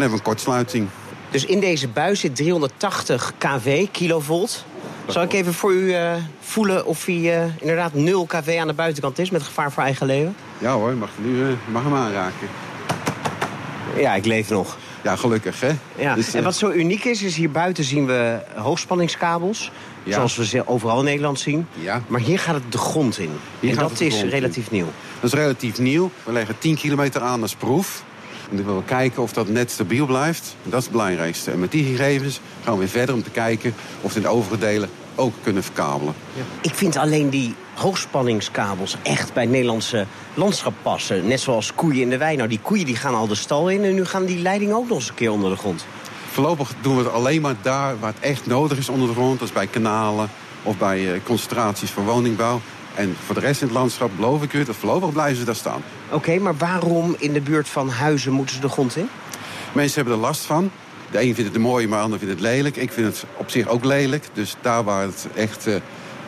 hebben 0.00 0.08
we 0.10 0.16
een 0.16 0.22
kortsluiting. 0.22 0.88
Dus 1.30 1.44
in 1.44 1.60
deze 1.60 1.88
buis 1.88 2.20
zit 2.20 2.36
380 2.36 3.32
kV, 3.38 3.86
kilovolt. 3.90 4.64
Zal 5.06 5.22
ik 5.22 5.32
even 5.32 5.54
voor 5.54 5.72
u 5.72 5.84
uh, 5.84 6.12
voelen 6.40 6.86
of 6.86 7.04
hij 7.04 7.14
uh, 7.14 7.44
inderdaad 7.60 7.94
0 7.94 8.26
kV 8.26 8.56
aan 8.60 8.66
de 8.66 8.74
buitenkant 8.74 9.18
is 9.18 9.30
met 9.30 9.42
gevaar 9.42 9.72
voor 9.72 9.82
eigen 9.82 10.06
leven? 10.06 10.36
Ja 10.58 10.72
hoor, 10.72 10.90
je 10.90 10.96
mag, 10.96 11.10
nu, 11.16 11.36
uh, 11.36 11.48
mag 11.72 11.82
hem 11.82 11.94
aanraken. 11.94 12.48
Ja, 13.96 14.14
ik 14.14 14.24
leef 14.24 14.50
nog. 14.50 14.76
Ja, 15.04 15.16
gelukkig 15.16 15.60
hè. 15.60 15.70
Ja. 15.96 16.14
Dus, 16.14 16.34
en 16.34 16.44
wat 16.44 16.56
zo 16.56 16.70
uniek 16.70 17.04
is, 17.04 17.22
is 17.22 17.36
hier 17.36 17.50
buiten 17.50 17.84
zien 17.84 18.06
we 18.06 18.40
hoogspanningskabels. 18.54 19.70
Ja. 20.02 20.14
Zoals 20.14 20.36
we 20.36 20.46
ze 20.46 20.68
overal 20.68 20.98
in 20.98 21.04
Nederland 21.04 21.40
zien. 21.40 21.66
Ja. 21.72 22.02
Maar 22.06 22.20
hier 22.20 22.38
gaat 22.38 22.54
het 22.54 22.72
de 22.72 22.78
grond 22.78 23.18
in. 23.18 23.30
Hier 23.60 23.70
en 23.70 23.76
dat 23.76 24.00
is 24.00 24.22
relatief 24.22 24.66
in. 24.70 24.76
nieuw. 24.76 24.88
Dat 25.20 25.32
is 25.32 25.38
relatief 25.38 25.78
nieuw. 25.78 26.10
We 26.24 26.32
leggen 26.32 26.58
10 26.58 26.76
kilometer 26.76 27.20
aan 27.20 27.42
als 27.42 27.54
proef. 27.54 28.02
En 28.50 28.56
dan 28.56 28.64
willen 28.66 28.80
we 28.80 28.86
kijken 28.86 29.22
of 29.22 29.32
dat 29.32 29.48
net 29.48 29.70
stabiel 29.70 30.06
blijft. 30.06 30.56
En 30.64 30.70
dat 30.70 30.78
is 30.78 30.84
het 30.84 30.92
belangrijkste. 30.92 31.50
En 31.50 31.58
met 31.58 31.70
die 31.70 31.84
gegevens 31.84 32.40
gaan 32.64 32.72
we 32.72 32.78
weer 32.78 32.88
verder 32.88 33.14
om 33.14 33.22
te 33.22 33.30
kijken 33.30 33.74
of 34.00 34.16
in 34.16 34.22
de 34.22 34.28
overige 34.28 34.58
delen 34.58 34.88
ook 35.14 35.34
kunnen 35.42 35.62
verkabelen. 35.62 36.14
Ja. 36.34 36.42
Ik 36.60 36.74
vind 36.74 36.96
alleen 36.96 37.30
die 37.30 37.54
hoogspanningskabels 37.74 38.96
echt 39.02 39.32
bij 39.32 39.42
het 39.42 39.52
Nederlandse 39.52 40.06
landschap 40.34 40.74
passen. 40.82 41.26
Net 41.26 41.40
zoals 41.40 41.74
koeien 41.74 42.02
in 42.02 42.10
de 42.10 42.18
wei. 42.18 42.36
Nou, 42.36 42.48
die 42.48 42.60
koeien 42.62 42.86
die 42.86 42.96
gaan 42.96 43.14
al 43.14 43.26
de 43.26 43.34
stal 43.34 43.68
in 43.68 43.84
en 43.84 43.94
nu 43.94 44.04
gaan 44.04 44.24
die 44.24 44.38
leidingen 44.38 44.76
ook 44.76 44.88
nog 44.88 44.98
eens 44.98 45.08
een 45.08 45.14
keer 45.14 45.30
onder 45.30 45.50
de 45.50 45.56
grond. 45.56 45.86
Voorlopig 46.30 46.72
doen 46.80 46.96
we 46.96 47.02
het 47.02 47.12
alleen 47.12 47.40
maar 47.40 47.54
daar 47.62 47.98
waar 47.98 48.12
het 48.14 48.22
echt 48.22 48.46
nodig 48.46 48.78
is 48.78 48.88
onder 48.88 49.08
de 49.08 49.14
grond. 49.14 49.38
Dat 49.38 49.48
is 49.48 49.54
bij 49.54 49.66
kanalen 49.66 50.30
of 50.62 50.78
bij 50.78 51.00
uh, 51.00 51.20
concentraties 51.24 51.90
van 51.90 52.04
woningbouw. 52.04 52.60
En 52.94 53.16
voor 53.24 53.34
de 53.34 53.40
rest 53.40 53.60
in 53.60 53.66
het 53.66 53.76
landschap 53.76 54.10
beloof 54.16 54.42
ik 54.42 54.52
u 54.52 54.64
dat 54.64 54.76
voorlopig 54.76 55.12
blijven 55.12 55.36
ze 55.36 55.44
daar 55.44 55.54
staan. 55.54 55.82
Oké, 56.06 56.14
okay, 56.14 56.38
maar 56.38 56.56
waarom 56.56 57.16
in 57.18 57.32
de 57.32 57.40
buurt 57.40 57.68
van 57.68 57.88
huizen 57.88 58.32
moeten 58.32 58.54
ze 58.54 58.60
de 58.60 58.68
grond 58.68 58.96
in? 58.96 59.08
Mensen 59.72 59.96
hebben 59.96 60.14
er 60.14 60.20
last 60.20 60.44
van. 60.44 60.70
De 61.14 61.22
een 61.22 61.34
vindt 61.34 61.52
het 61.52 61.62
mooi, 61.62 61.88
maar 61.88 61.98
de 61.98 62.04
ander 62.04 62.18
vindt 62.18 62.34
het 62.34 62.42
lelijk. 62.42 62.76
Ik 62.76 62.92
vind 62.92 63.06
het 63.06 63.24
op 63.36 63.50
zich 63.50 63.68
ook 63.68 63.84
lelijk. 63.84 64.28
Dus 64.32 64.56
daar 64.60 64.84
waar 64.84 65.02
het 65.02 65.26
echt 65.34 65.66
uh, 65.66 65.74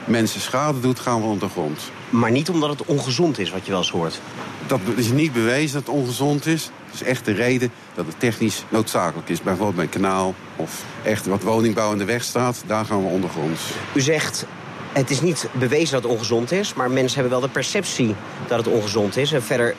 mensen 0.05 0.41
schade 0.41 0.81
doet, 0.81 1.01
gaan 1.01 1.21
we 1.21 1.27
onder 1.27 1.49
de 1.49 1.55
grond. 1.55 1.81
Maar 2.11 2.31
niet 2.31 2.49
omdat 2.49 2.71
het 2.71 2.85
ongezond 2.85 3.39
is, 3.39 3.51
wat 3.51 3.65
je 3.65 3.71
wel 3.71 3.81
eens 3.81 3.91
hoort? 3.91 4.21
Dat 4.67 4.81
is 4.97 5.11
niet 5.11 5.33
bewezen 5.33 5.73
dat 5.73 5.87
het 5.87 5.97
ongezond 5.97 6.47
is. 6.47 6.71
Het 6.85 6.95
is 6.95 7.03
echt 7.03 7.25
de 7.25 7.33
reden 7.33 7.71
dat 7.95 8.07
het 8.07 8.21
technisch 8.21 8.65
noodzakelijk 8.69 9.29
is. 9.29 9.43
Bijvoorbeeld 9.43 9.75
bij 9.75 9.85
een 9.85 9.91
kanaal 9.91 10.35
of 10.57 10.85
echt 11.03 11.27
wat 11.27 11.43
woningbouw 11.43 11.93
in 11.93 11.99
de 11.99 12.05
weg 12.05 12.23
staat. 12.23 12.63
Daar 12.67 12.85
gaan 12.85 13.03
we 13.03 13.09
ondergronds. 13.09 13.63
U 13.95 14.01
zegt, 14.01 14.47
het 14.93 15.11
is 15.11 15.21
niet 15.21 15.49
bewezen 15.53 15.93
dat 15.93 16.03
het 16.03 16.13
ongezond 16.13 16.53
is... 16.53 16.75
maar 16.75 16.91
mensen 16.91 17.21
hebben 17.21 17.39
wel 17.39 17.49
de 17.49 17.53
perceptie 17.53 18.15
dat 18.49 18.59
het 18.59 18.69
ongezond 18.75 19.17
is. 19.17 19.33
En 19.33 19.43
verder 19.43 19.75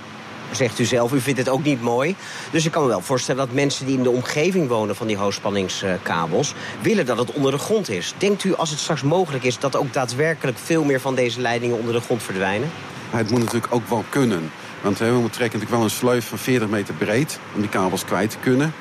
zegt 0.52 0.80
u 0.80 0.86
zelf, 0.86 1.14
u 1.14 1.20
vindt 1.20 1.40
het 1.40 1.50
ook 1.50 1.64
niet 1.64 1.82
mooi. 1.82 2.16
Dus 2.52 2.66
ik 2.66 2.72
kan 2.72 2.82
me 2.82 2.88
wel 2.88 3.02
voorstellen 3.02 3.46
dat 3.46 3.56
mensen 3.56 3.86
die 3.86 3.98
in 3.98 4.04
de 4.04 4.10
omgeving 4.10 4.68
wonen... 4.68 4.96
van 4.96 5.08
die 5.08 5.18
hoogspanningskabels, 5.18 6.54
willen 6.82 7.06
dat 7.06 7.18
het 7.18 7.32
onder 7.32 7.52
de 7.52 7.58
grond 7.58 7.90
is. 7.90 8.14
Denkt 8.18 8.44
u, 8.44 8.56
als 8.56 8.70
het 8.70 8.80
straks 8.80 9.02
mogelijk 9.02 9.44
is... 9.44 9.60
dat 9.60 9.76
ook 9.76 9.94
daadwerkelijk 9.94 10.58
veel 10.58 10.84
meer 10.84 11.02
van 11.02 11.16
deze 11.16 11.42
leidingen 11.42 11.78
onder 11.78 11.94
de 11.94 12.02
grond 12.02 12.24
verdwijnen? 12.24 12.70
Het 13.10 13.30
moet 13.30 13.40
natuurlijk 13.40 13.74
ook 13.74 13.90
wel 13.90 14.04
kunnen. 14.10 14.52
Want 14.82 14.98
we 14.98 15.06
trekken 15.06 15.38
natuurlijk 15.40 15.70
wel 15.70 15.84
een 15.84 15.90
sleuf 15.90 16.28
van 16.28 16.38
40 16.38 16.70
meter 16.70 16.94
breed... 16.94 17.40
om 17.56 17.62
die 17.62 17.70
kabels 17.70 18.06
kwijt 18.06 18.30
te 18.30 18.38
kunnen. 18.38 18.74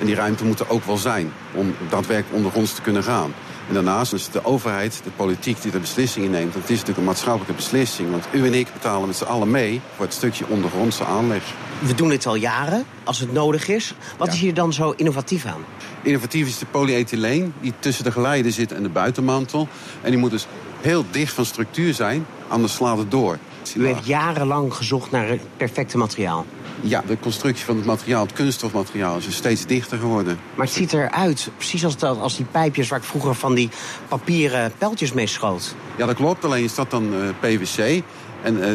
En 0.00 0.06
die 0.06 0.14
ruimte 0.14 0.44
moet 0.44 0.60
er 0.60 0.70
ook 0.70 0.84
wel 0.84 0.96
zijn 0.96 1.32
om 1.54 1.74
daadwerkelijk 1.88 2.36
ondergronds 2.36 2.74
te 2.74 2.82
kunnen 2.82 3.02
gaan. 3.02 3.34
En 3.68 3.74
daarnaast 3.74 4.12
is 4.12 4.24
het 4.24 4.32
de 4.32 4.44
overheid, 4.44 5.00
de 5.04 5.10
politiek 5.10 5.62
die 5.62 5.70
de 5.70 5.78
beslissingen 5.78 6.30
neemt. 6.30 6.54
Het 6.54 6.62
is 6.62 6.70
natuurlijk 6.70 6.98
een 6.98 7.04
maatschappelijke 7.04 7.54
beslissing. 7.54 8.10
Want 8.10 8.24
u 8.32 8.46
en 8.46 8.54
ik 8.54 8.72
betalen 8.72 9.06
met 9.06 9.16
z'n 9.16 9.24
allen 9.24 9.50
mee 9.50 9.80
voor 9.96 10.04
het 10.04 10.14
stukje 10.14 10.46
ondergrondse 10.48 11.04
aanleg. 11.04 11.42
We 11.78 11.94
doen 11.94 12.08
dit 12.08 12.26
al 12.26 12.34
jaren, 12.34 12.84
als 13.04 13.18
het 13.18 13.32
nodig 13.32 13.68
is. 13.68 13.94
Wat 14.18 14.28
is 14.28 14.40
hier 14.40 14.54
dan 14.54 14.72
zo 14.72 14.90
innovatief 14.96 15.44
aan? 15.44 15.64
Innovatief 16.02 16.46
is 16.46 16.58
de 16.58 16.66
polyethyleen 16.66 17.54
die 17.60 17.72
tussen 17.78 18.04
de 18.04 18.12
geleider 18.12 18.52
zit 18.52 18.72
en 18.72 18.82
de 18.82 18.88
buitenmantel. 18.88 19.68
En 20.00 20.10
die 20.10 20.18
moet 20.18 20.30
dus 20.30 20.46
heel 20.80 21.04
dicht 21.10 21.34
van 21.34 21.44
structuur 21.44 21.94
zijn, 21.94 22.26
anders 22.48 22.74
slaat 22.74 22.98
het 22.98 23.10
door. 23.10 23.38
U 23.76 23.86
heeft 23.86 24.06
jarenlang 24.06 24.74
gezocht 24.74 25.10
naar 25.10 25.28
het 25.28 25.40
perfecte 25.56 25.98
materiaal. 25.98 26.46
Ja, 26.80 27.02
de 27.06 27.18
constructie 27.20 27.64
van 27.64 27.76
het 27.76 27.84
materiaal, 27.84 28.22
het 28.22 28.32
kunststofmateriaal, 28.32 29.16
is 29.16 29.24
dus 29.24 29.36
steeds 29.36 29.66
dichter 29.66 29.98
geworden. 29.98 30.38
Maar 30.54 30.66
het 30.66 30.74
ziet 30.74 30.92
eruit, 30.92 31.50
precies 31.56 31.84
als, 31.84 31.96
dat, 31.96 32.20
als 32.20 32.36
die 32.36 32.46
pijpjes 32.50 32.88
waar 32.88 32.98
ik 32.98 33.04
vroeger 33.04 33.34
van 33.34 33.54
die 33.54 33.68
papieren 34.08 34.72
pijltjes 34.78 35.12
mee 35.12 35.26
schoot. 35.26 35.74
Ja, 35.96 36.06
dat 36.06 36.16
klopt. 36.16 36.44
Alleen 36.44 36.64
is 36.64 36.74
dat 36.74 36.90
dan 36.90 37.14
uh, 37.14 37.20
PVC. 37.40 38.02
En 38.42 38.56
uh, 38.56 38.66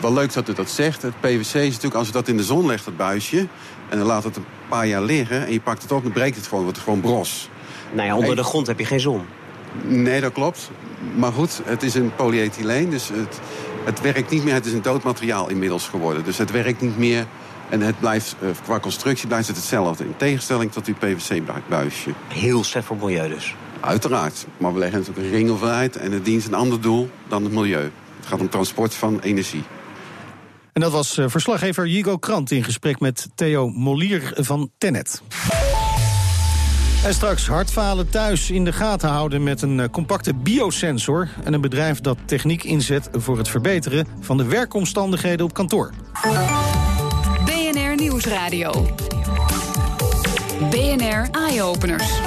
wel 0.00 0.12
leuk 0.12 0.32
dat 0.32 0.48
u 0.48 0.52
dat 0.52 0.70
zegt. 0.70 1.02
Het 1.02 1.20
PVC 1.20 1.40
is 1.40 1.52
natuurlijk, 1.52 1.94
als 1.94 2.06
je 2.06 2.12
dat 2.12 2.28
in 2.28 2.36
de 2.36 2.44
zon 2.44 2.66
legt, 2.66 2.84
het 2.84 2.96
buisje... 2.96 3.46
en 3.88 3.98
dan 3.98 4.06
laat 4.06 4.24
het 4.24 4.36
een 4.36 4.44
paar 4.68 4.86
jaar 4.86 5.02
liggen 5.02 5.46
en 5.46 5.52
je 5.52 5.60
pakt 5.60 5.82
het 5.82 5.92
op... 5.92 6.02
dan 6.02 6.12
breekt 6.12 6.36
het 6.36 6.46
gewoon, 6.46 6.62
wordt 6.62 6.76
het 6.76 6.86
gewoon 6.86 7.00
bros. 7.00 7.48
Nou 7.92 8.06
ja, 8.06 8.16
onder 8.16 8.36
de 8.36 8.44
grond 8.44 8.66
heb 8.66 8.78
je 8.78 8.84
geen 8.84 9.00
zon. 9.00 9.22
Nee, 9.82 10.20
dat 10.20 10.32
klopt. 10.32 10.70
Maar 11.16 11.32
goed, 11.32 11.60
het 11.64 11.82
is 11.82 11.94
een 11.94 12.14
polyethyleen, 12.16 12.90
dus 12.90 13.08
het, 13.08 13.40
het 13.84 14.00
werkt 14.00 14.30
niet 14.30 14.44
meer. 14.44 14.54
Het 14.54 14.66
is 14.66 14.72
een 14.72 14.82
dood 14.82 15.02
materiaal 15.02 15.48
inmiddels 15.48 15.88
geworden. 15.88 16.24
Dus 16.24 16.38
het 16.38 16.50
werkt 16.50 16.80
niet 16.80 16.98
meer 16.98 17.26
en 17.68 17.80
het 17.80 18.00
blijft, 18.00 18.36
uh, 18.42 18.48
qua 18.64 18.80
constructie 18.80 19.26
blijft 19.26 19.46
het 19.46 19.56
hetzelfde. 19.56 20.04
In 20.04 20.16
tegenstelling 20.16 20.72
tot 20.72 20.86
uw 20.86 20.94
PVC-buisje. 20.94 22.10
Heel 22.28 22.64
slecht 22.64 22.86
voor 22.86 22.96
het 22.96 23.04
milieu 23.04 23.28
dus. 23.28 23.54
Uiteraard. 23.80 24.46
Maar 24.56 24.72
we 24.72 24.78
leggen 24.78 24.98
natuurlijk 24.98 25.26
een 25.26 25.32
ring 25.32 25.50
over 25.50 25.68
uit 25.68 25.96
en 25.96 26.12
het 26.12 26.24
dient 26.24 26.46
een 26.46 26.54
ander 26.54 26.80
doel 26.80 27.10
dan 27.28 27.44
het 27.44 27.52
milieu. 27.52 27.90
Het 28.16 28.26
gaat 28.26 28.40
om 28.40 28.48
transport 28.48 28.94
van 28.94 29.20
energie. 29.20 29.62
En 30.72 30.80
dat 30.80 30.92
was 30.92 31.18
uh, 31.18 31.24
verslaggever 31.28 31.86
Jigo 31.86 32.16
Krant 32.16 32.50
in 32.50 32.64
gesprek 32.64 33.00
met 33.00 33.28
Theo 33.34 33.68
Molier 33.68 34.32
van 34.34 34.70
Tennet. 34.78 35.22
En 37.04 37.14
straks 37.14 37.46
hartfalen 37.46 38.10
thuis 38.10 38.50
in 38.50 38.64
de 38.64 38.72
gaten 38.72 39.08
houden 39.08 39.42
met 39.42 39.62
een 39.62 39.90
compacte 39.90 40.34
biosensor... 40.34 41.28
en 41.44 41.52
een 41.52 41.60
bedrijf 41.60 42.00
dat 42.00 42.18
techniek 42.24 42.64
inzet 42.64 43.08
voor 43.12 43.38
het 43.38 43.48
verbeteren 43.48 44.06
van 44.20 44.36
de 44.36 44.44
werkomstandigheden 44.44 45.46
op 45.46 45.54
kantoor. 45.54 45.90
BNR 47.44 47.94
Nieuwsradio. 47.96 48.94
BNR 50.70 51.28
Eye-Openers. 51.30 52.20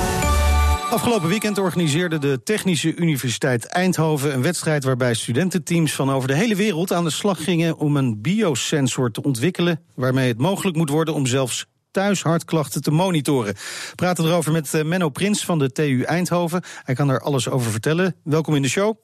Afgelopen 0.89 1.29
weekend 1.29 1.57
organiseerde 1.57 2.17
de 2.17 2.43
Technische 2.43 2.95
Universiteit 2.95 3.65
Eindhoven 3.65 4.33
een 4.33 4.41
wedstrijd 4.41 4.83
waarbij 4.83 5.13
studententeams 5.13 5.93
van 5.93 6.11
over 6.11 6.27
de 6.27 6.35
hele 6.35 6.55
wereld 6.55 6.93
aan 6.93 7.03
de 7.03 7.09
slag 7.09 7.43
gingen 7.43 7.77
om 7.77 7.97
een 7.97 8.21
biosensor 8.21 9.11
te 9.11 9.21
ontwikkelen 9.21 9.79
waarmee 9.95 10.27
het 10.27 10.37
mogelijk 10.37 10.77
moet 10.77 10.89
worden 10.89 11.13
om 11.13 11.25
zelfs 11.25 11.65
thuis 11.95 12.23
hartklachten 12.23 12.81
te 12.81 12.91
monitoren. 12.91 13.53
We 13.53 13.95
praten 13.95 14.25
erover 14.25 14.51
met 14.51 14.83
Menno 14.85 15.09
Prins 15.09 15.45
van 15.45 15.59
de 15.59 15.71
TU 15.71 16.01
Eindhoven. 16.01 16.61
Hij 16.83 16.95
kan 16.95 17.09
er 17.09 17.19
alles 17.19 17.49
over 17.49 17.71
vertellen. 17.71 18.15
Welkom 18.23 18.55
in 18.55 18.61
de 18.61 18.69
show. 18.69 18.95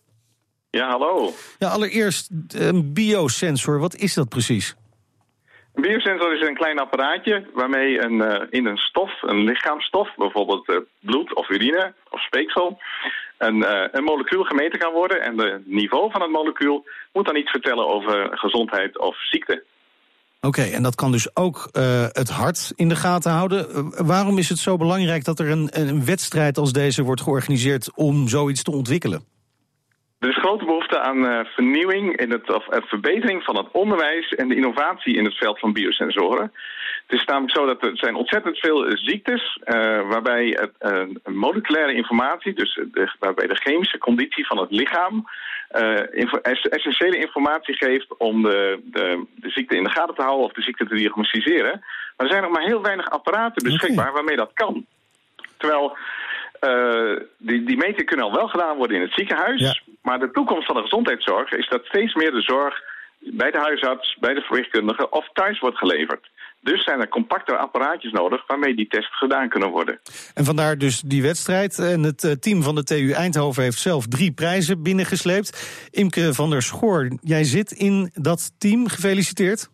Ja, 0.70 0.90
hallo. 0.90 1.34
Ja, 1.58 1.68
allereerst 1.68 2.30
een 2.48 2.94
biosensor. 2.94 3.80
Wat 3.80 3.96
is 3.96 4.14
dat 4.14 4.30
precies? 4.30 4.76
Een 5.74 5.82
biosensor 5.82 6.36
is 6.36 6.48
een 6.48 6.56
klein 6.56 6.80
apparaatje 6.80 7.46
waarmee 7.54 8.02
een, 8.04 8.14
uh, 8.14 8.42
in 8.50 8.66
een 8.66 8.78
stof, 8.78 9.22
een 9.22 9.44
lichaamsstof, 9.44 10.16
bijvoorbeeld 10.16 10.70
uh, 10.70 10.78
bloed 11.00 11.36
of 11.36 11.50
urine 11.50 11.94
of 12.10 12.22
speeksel, 12.22 12.82
een, 13.38 13.58
uh, 13.58 13.84
een 13.92 14.04
molecuul 14.04 14.44
gemeten 14.44 14.80
kan 14.80 14.94
worden. 14.94 15.22
En 15.22 15.40
het 15.40 15.68
niveau 15.68 16.12
van 16.12 16.22
het 16.22 16.32
molecuul 16.32 16.86
moet 17.14 17.26
dan 17.26 17.36
iets 17.36 17.52
vertellen 17.52 17.88
over 17.88 18.38
gezondheid 18.38 19.00
of 19.00 19.16
ziekte. 19.30 19.64
Oké, 20.48 20.62
en 20.62 20.84
dat 20.84 20.96
kan 20.96 21.12
dus 21.12 21.36
ook 21.36 21.70
het 22.12 22.30
hart 22.30 22.72
in 22.76 22.90
de 22.90 22.96
gaten 22.96 23.32
houden. 23.32 23.68
waarom 24.06 24.38
is 24.38 24.50
het 24.50 24.58
zo 24.58 24.78
belangrijk 24.78 25.24
dat 25.24 25.40
er 25.40 25.50
een, 25.50 25.70
een 25.72 26.06
wedstrijd 26.06 26.58
als 26.58 26.74
deze 26.74 27.04
wordt 27.04 27.22
georganiseerd 27.22 27.92
om 27.96 28.28
zoiets 28.28 28.64
te 28.64 28.72
ontwikkelen? 28.72 29.24
Er 30.20 30.30
is 30.30 30.38
grote 30.38 30.66
behoefte 30.66 31.00
aan 31.00 31.18
uh, 31.18 31.40
vernieuwing 31.46 32.18
in 32.18 32.32
het, 32.32 32.54
of 32.54 32.66
verbetering 32.70 33.44
van 33.44 33.58
het 33.58 33.68
onderwijs 33.72 34.30
en 34.30 34.48
de 34.48 34.56
innovatie 34.56 35.18
in 35.18 35.26
het 35.26 35.38
veld 35.38 35.60
van 35.60 35.74
biosensoren. 35.74 36.52
Het 37.12 37.20
is 37.20 37.26
namelijk 37.26 37.58
zo 37.58 37.66
dat 37.66 37.84
er 37.84 37.98
zijn 37.98 38.16
ontzettend 38.16 38.58
veel 38.58 38.98
ziektes 38.98 39.60
uh, 39.66 39.74
waarbij 40.10 40.58
het, 40.60 41.34
moleculaire 41.34 41.94
informatie, 41.94 42.54
dus 42.54 42.74
de, 42.92 43.16
waarbij 43.20 43.48
de 43.48 43.56
chemische 43.56 43.98
conditie 43.98 44.46
van 44.46 44.58
het 44.58 44.72
lichaam 44.72 45.26
essentiële 46.70 47.18
informatie 47.18 47.76
geeft 47.76 48.18
om 48.18 48.42
de, 48.42 48.80
de, 48.84 49.26
de, 49.36 49.50
ziekte 49.50 49.76
in 49.76 49.84
de 49.84 49.90
gaten 49.90 50.16
te 50.16 50.22
houden 50.22 50.46
of 50.46 50.54
de 50.54 50.62
ziekte 50.62 50.88
te 50.88 50.96
diagnosticeren. 50.96 51.80
Maar 52.18 52.28
er 52.28 52.32
zijn 52.32 52.42
nog 52.44 52.52
maar 52.52 52.68
heel 52.68 52.82
weinig 52.82 53.10
apparaten 53.10 53.64
beschikbaar 53.64 54.10
okay. 54.10 54.14
waarmee 54.14 54.36
dat 54.36 54.52
kan. 54.54 54.86
Terwijl 55.58 55.98
uh, 56.62 57.20
die, 57.38 57.64
die 57.64 57.78
metingen 57.78 58.06
kunnen 58.06 58.26
al 58.26 58.36
wel 58.36 58.48
gedaan 58.48 58.78
worden 58.78 58.96
in 58.96 59.02
het 59.02 59.14
ziekenhuis. 59.14 59.62
Ja. 59.62 59.94
Maar 60.02 60.20
de 60.20 60.32
toekomst 60.32 60.66
van 60.66 60.76
de 60.76 60.82
gezondheidszorg 60.82 61.52
is 61.52 61.68
dat 61.70 61.86
steeds 61.86 62.14
meer 62.14 62.32
de 62.32 62.42
zorg 62.42 62.82
bij 63.20 63.52
de 63.52 63.60
huisarts, 63.60 64.18
bij 64.20 64.34
de 64.34 64.42
verpleegkundige 64.42 65.10
of 65.10 65.30
thuis 65.34 65.60
wordt 65.60 65.78
geleverd. 65.78 66.30
Dus 66.62 66.84
zijn 66.84 67.00
er 67.00 67.08
compacte 67.08 67.58
apparaatjes 67.58 68.12
nodig 68.12 68.48
waarmee 68.48 68.76
die 68.76 68.88
tests 68.88 69.18
gedaan 69.18 69.50
kunnen 69.50 69.70
worden. 69.70 70.00
En 70.34 70.46
vandaar 70.46 70.78
dus 70.78 71.02
die 71.02 71.22
wedstrijd. 71.22 71.80
En 71.80 72.04
het 72.04 72.42
team 72.42 72.64
van 72.64 72.76
de 72.76 72.84
TU 72.84 73.12
Eindhoven 73.12 73.64
heeft 73.64 73.80
zelf 73.80 74.08
drie 74.08 74.32
prijzen 74.32 74.84
binnengesleept. 74.84 75.88
Imke 75.92 76.34
van 76.34 76.50
der 76.50 76.62
Schoor, 76.62 77.18
jij 77.22 77.44
zit 77.44 77.72
in 77.72 78.12
dat 78.14 78.52
team. 78.58 78.88
Gefeliciteerd. 78.88 79.70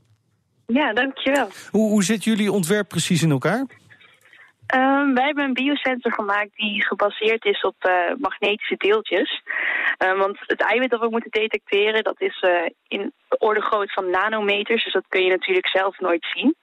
Ja, 0.65 0.93
dankjewel. 0.93 1.47
Hoe, 1.71 1.89
hoe 1.89 2.03
zit 2.03 2.23
jullie 2.23 2.51
ontwerp 2.51 2.87
precies 2.87 3.23
in 3.23 3.31
elkaar? 3.31 3.65
Um, 4.75 5.13
wij 5.13 5.25
hebben 5.25 5.43
een 5.43 5.53
biosensor 5.53 6.13
gemaakt 6.13 6.55
die 6.55 6.85
gebaseerd 6.85 7.45
is 7.45 7.61
op 7.61 7.75
uh, 7.87 8.11
magnetische 8.17 8.75
deeltjes. 8.77 9.41
Um, 9.97 10.17
want 10.17 10.37
het 10.39 10.61
eiwit 10.61 10.89
dat 10.89 10.99
we 10.99 11.09
moeten 11.09 11.31
detecteren, 11.31 12.03
dat 12.03 12.21
is 12.21 12.41
uh, 12.47 12.65
in 12.87 13.13
orde 13.37 13.61
groot 13.61 13.93
van 13.93 14.09
nanometers. 14.09 14.83
Dus 14.83 14.93
dat 14.93 15.05
kun 15.07 15.23
je 15.23 15.29
natuurlijk 15.29 15.67
zelf 15.67 15.99
nooit 15.99 16.27
zien. 16.35 16.55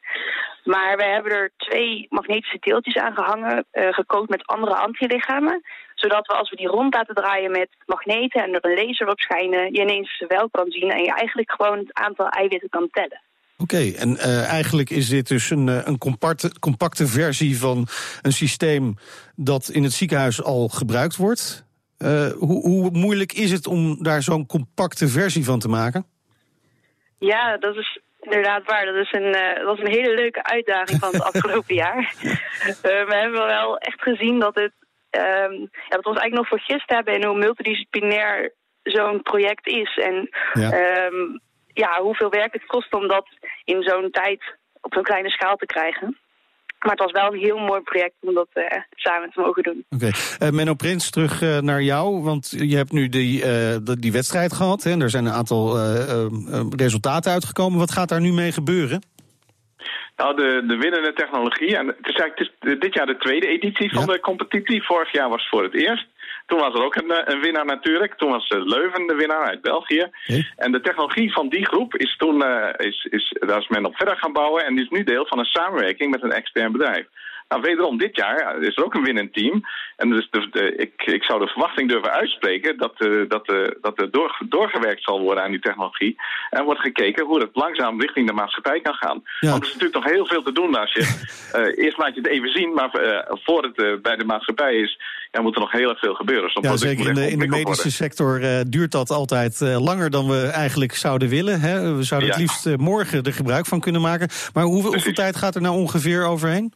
Maar 0.64 0.96
we 0.96 1.04
hebben 1.04 1.32
er 1.32 1.50
twee 1.56 2.06
magnetische 2.11 2.58
deeltjes 2.61 2.96
aan 2.96 3.14
gehangen, 3.14 3.64
uh, 3.73 4.26
met 4.26 4.46
andere 4.46 4.76
antilichamen. 4.76 5.62
Zodat 5.94 6.26
we 6.26 6.34
als 6.34 6.50
we 6.50 6.56
die 6.56 6.68
rond 6.68 6.94
laten 6.94 7.14
draaien 7.14 7.50
met 7.50 7.68
magneten 7.87 8.42
en 8.42 8.54
er 8.54 8.64
een 8.64 8.87
laser 8.87 9.08
op 9.08 9.20
schijnen, 9.20 9.73
je 9.73 9.80
ineens 9.80 10.25
wel 10.28 10.50
kan 10.50 10.70
zien 10.70 10.90
en 10.90 11.02
je 11.02 11.12
eigenlijk 11.12 11.52
gewoon 11.52 11.78
het 11.78 11.94
aantal 11.94 12.28
eiwitten 12.28 12.68
kan 12.68 12.88
tellen. 12.90 13.23
Oké, 13.58 13.75
okay, 13.75 13.94
en 13.94 14.11
uh, 14.11 14.52
eigenlijk 14.52 14.90
is 14.90 15.08
dit 15.08 15.28
dus 15.28 15.50
een, 15.50 15.66
een 15.88 15.99
compacte, 15.99 16.58
compacte 16.61 17.06
versie 17.06 17.58
van 17.58 17.87
een 18.23 18.32
systeem 18.32 18.94
dat 19.37 19.68
in 19.68 19.82
het 19.82 19.92
ziekenhuis 19.92 20.42
al 20.42 20.68
gebruikt 20.68 21.16
wordt. 21.16 21.64
Uh, 21.99 22.32
hoe, 22.32 22.61
hoe, 22.61 22.90
moeilijk 22.90 23.32
is 23.32 23.50
het 23.50 23.66
om 23.66 24.02
daar 24.02 24.23
zo'n 24.23 24.46
compacte 24.46 25.08
versie 25.08 25.44
van 25.44 25.58
te 25.58 25.68
maken? 25.68 26.06
Ja, 27.18 27.56
dat 27.56 27.76
is 27.76 28.00
inderdaad 28.20 28.64
waar. 28.64 28.84
Dat, 28.84 28.94
is 28.94 29.12
een, 29.12 29.34
uh, 29.34 29.54
dat 29.54 29.64
was 29.64 29.78
een 29.78 29.94
hele 29.94 30.14
leuke 30.14 30.42
uitdaging 30.42 31.00
van 31.00 31.12
het 31.12 31.23
afgelopen 31.32 31.75
jaar. 31.75 32.14
we 32.82 33.14
hebben 33.23 33.46
wel 33.46 33.78
echt 33.78 34.02
gezien 34.02 34.38
dat 34.38 34.54
het 34.54 34.73
um, 35.11 35.68
ja, 35.88 35.96
dat 35.96 36.02
we 36.02 36.08
ons 36.08 36.18
eigenlijk 36.18 36.34
nog 36.34 36.49
vergist 36.49 36.90
hebben 36.90 37.14
in 37.14 37.25
hoe 37.25 37.38
multidisciplinair 37.38 38.52
zo'n 38.82 39.23
project 39.23 39.66
is. 39.66 39.96
En 39.96 40.28
ja. 40.52 41.06
um, 41.06 41.40
ja, 41.75 42.00
hoeveel 42.00 42.31
werk 42.31 42.52
het 42.52 42.66
kost 42.66 42.93
om 42.93 43.09
dat 43.09 43.26
in 43.64 43.83
zo'n 43.83 44.11
tijd 44.11 44.43
op 44.81 44.95
zo'n 44.95 45.02
kleine 45.02 45.31
schaal 45.31 45.57
te 45.57 45.66
krijgen. 45.66 46.19
Maar 46.78 46.93
het 46.93 47.02
was 47.02 47.12
wel 47.12 47.33
een 47.33 47.38
heel 47.38 47.59
mooi 47.59 47.81
project 47.81 48.14
om 48.21 48.35
dat 48.35 48.49
uh, 48.54 48.64
samen 48.95 49.31
te 49.31 49.40
mogen 49.40 49.62
doen. 49.62 49.85
Oké, 49.90 50.04
okay. 50.04 50.49
uh, 50.49 50.54
Menno 50.54 50.75
Prins, 50.75 51.11
terug 51.11 51.43
uh, 51.43 51.59
naar 51.59 51.83
jou. 51.83 52.23
Want 52.23 52.54
je 52.59 52.76
hebt 52.76 52.93
nu 52.93 53.09
die, 53.09 53.45
die 53.99 54.12
wedstrijd 54.12 54.52
gehad. 54.52 54.83
Hè, 54.83 54.90
en 54.90 55.00
er 55.00 55.11
zijn 55.11 55.25
een 55.25 55.33
aantal 55.33 55.78
resultaten 56.76 57.33
uitgekomen. 57.33 57.78
Wat 57.78 57.93
gaat 57.93 58.09
daar 58.09 58.21
nu 58.21 58.33
mee 58.33 58.52
gebeuren? 58.52 59.02
Nou, 60.16 60.37
de, 60.37 60.64
de 60.66 60.76
winnende 60.76 61.12
technologie. 61.12 61.76
En 61.76 61.87
het 61.87 62.07
is 62.07 62.14
eigenlijk 62.14 62.81
dit 62.81 62.95
jaar 62.95 63.07
de 63.07 63.16
tweede 63.16 63.47
editie 63.47 63.93
van 63.93 64.07
ja. 64.07 64.12
de 64.12 64.21
competitie. 64.21 64.85
Vorig 64.85 65.12
jaar 65.12 65.28
was 65.28 65.40
het 65.40 65.50
voor 65.50 65.62
het 65.62 65.75
eerst. 65.75 66.07
Toen 66.46 66.58
was 66.58 66.74
er 66.74 66.84
ook 66.84 66.94
een, 66.94 67.32
een 67.32 67.40
winnaar 67.40 67.64
natuurlijk. 67.64 68.14
Toen 68.14 68.30
was 68.30 68.48
Leuven 68.48 69.06
de 69.06 69.14
winnaar 69.14 69.46
uit 69.46 69.60
België. 69.60 70.10
En 70.56 70.72
de 70.72 70.80
technologie 70.80 71.32
van 71.32 71.48
die 71.48 71.66
groep 71.66 71.96
is 71.96 72.16
toen, 72.16 72.42
uh, 72.42 72.68
is, 72.76 73.06
is, 73.10 73.36
daar 73.46 73.58
is 73.58 73.68
men 73.68 73.84
op 73.84 73.96
verder 73.96 74.16
gaan 74.16 74.32
bouwen 74.32 74.64
en 74.64 74.78
is 74.78 74.88
nu 74.88 75.04
deel 75.04 75.26
van 75.26 75.38
een 75.38 75.44
samenwerking 75.44 76.10
met 76.10 76.22
een 76.22 76.32
extern 76.32 76.72
bedrijf. 76.72 77.06
Nou, 77.48 77.62
wederom 77.62 77.98
dit 77.98 78.16
jaar 78.16 78.62
is 78.62 78.76
er 78.76 78.84
ook 78.84 78.94
een 78.94 79.04
winnend 79.04 79.32
team. 79.32 79.62
En 79.96 80.10
dus 80.10 80.28
de, 80.30 80.48
de, 80.50 80.76
ik, 80.76 81.02
ik 81.04 81.24
zou 81.24 81.40
de 81.40 81.46
verwachting 81.46 81.88
durven 81.88 82.10
uitspreken 82.10 82.76
dat, 82.78 82.94
uh, 82.98 83.28
dat, 83.28 83.50
uh, 83.50 83.66
dat 83.80 84.00
er 84.00 84.10
door, 84.10 84.36
doorgewerkt 84.48 85.02
zal 85.02 85.20
worden 85.20 85.44
aan 85.44 85.50
die 85.50 85.60
technologie. 85.60 86.16
En 86.50 86.64
wordt 86.64 86.80
gekeken 86.80 87.24
hoe 87.24 87.40
het 87.40 87.50
langzaam 87.52 88.00
richting 88.00 88.26
de 88.26 88.32
maatschappij 88.32 88.80
kan 88.80 88.94
gaan. 88.94 89.22
Ja. 89.40 89.50
Want 89.50 89.62
er 89.62 89.68
is 89.68 89.74
natuurlijk 89.74 90.04
nog 90.04 90.12
heel 90.14 90.26
veel 90.26 90.42
te 90.42 90.52
doen 90.52 90.74
als 90.74 90.92
je. 90.92 91.00
Uh, 91.54 91.78
eerst 91.84 91.98
laat 91.98 92.14
je 92.14 92.20
het 92.20 92.30
even 92.30 92.50
zien, 92.50 92.74
maar 92.74 92.90
voor 93.28 93.62
het 93.62 94.02
bij 94.02 94.16
de 94.16 94.24
maatschappij 94.24 94.74
is, 94.74 94.98
er 95.35 95.43
moet 95.43 95.55
er 95.55 95.61
nog 95.61 95.73
heel 95.73 95.88
erg 95.88 95.99
veel 95.99 96.14
gebeuren. 96.14 96.50
Dus 96.55 96.71
Ja, 96.71 96.76
zeker 96.76 97.09
in 97.09 97.14
de, 97.14 97.31
in 97.31 97.38
de 97.38 97.47
medische 97.47 97.75
worden. 97.75 97.93
sector 97.93 98.43
eh, 98.43 98.61
duurt 98.69 98.93
dat 98.93 99.11
altijd 99.11 99.61
eh, 99.61 99.85
langer 99.85 100.11
dan 100.11 100.26
we 100.29 100.47
eigenlijk 100.47 100.95
zouden 100.95 101.29
willen. 101.29 101.61
Hè? 101.61 101.95
We 101.95 102.03
zouden 102.03 102.31
het 102.31 102.38
liefst 102.38 102.67
eh, 102.67 102.76
morgen 102.76 103.23
er 103.23 103.33
gebruik 103.33 103.67
van 103.67 103.81
kunnen 103.81 104.00
maken. 104.00 104.29
Maar 104.53 104.64
hoeveel, 104.64 105.12
tijd 105.12 105.37
gaat 105.37 105.55
er 105.55 105.61
nou 105.61 105.76
ongeveer 105.76 106.25
overheen? 106.26 106.73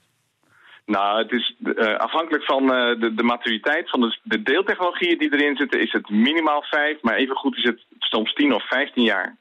Nou, 0.87 1.23
het 1.23 1.33
is 1.33 1.55
afhankelijk 1.99 2.45
van 2.45 2.67
de, 2.67 3.13
de 3.17 3.23
maturiteit 3.23 3.91
van 3.91 4.01
de, 4.01 4.19
de 4.23 4.43
deeltechnologieën 4.43 5.19
die 5.19 5.33
erin 5.33 5.57
zitten, 5.57 5.81
is 5.81 5.93
het 5.93 6.11
minimaal 6.11 6.63
vijf, 6.63 7.03
maar 7.03 7.15
even 7.15 7.37
goed 7.37 7.57
is 7.57 7.65
het 7.65 7.81
soms 7.99 8.33
10 8.35 8.55
of 8.55 8.69
15 8.69 9.03
jaar. 9.03 9.37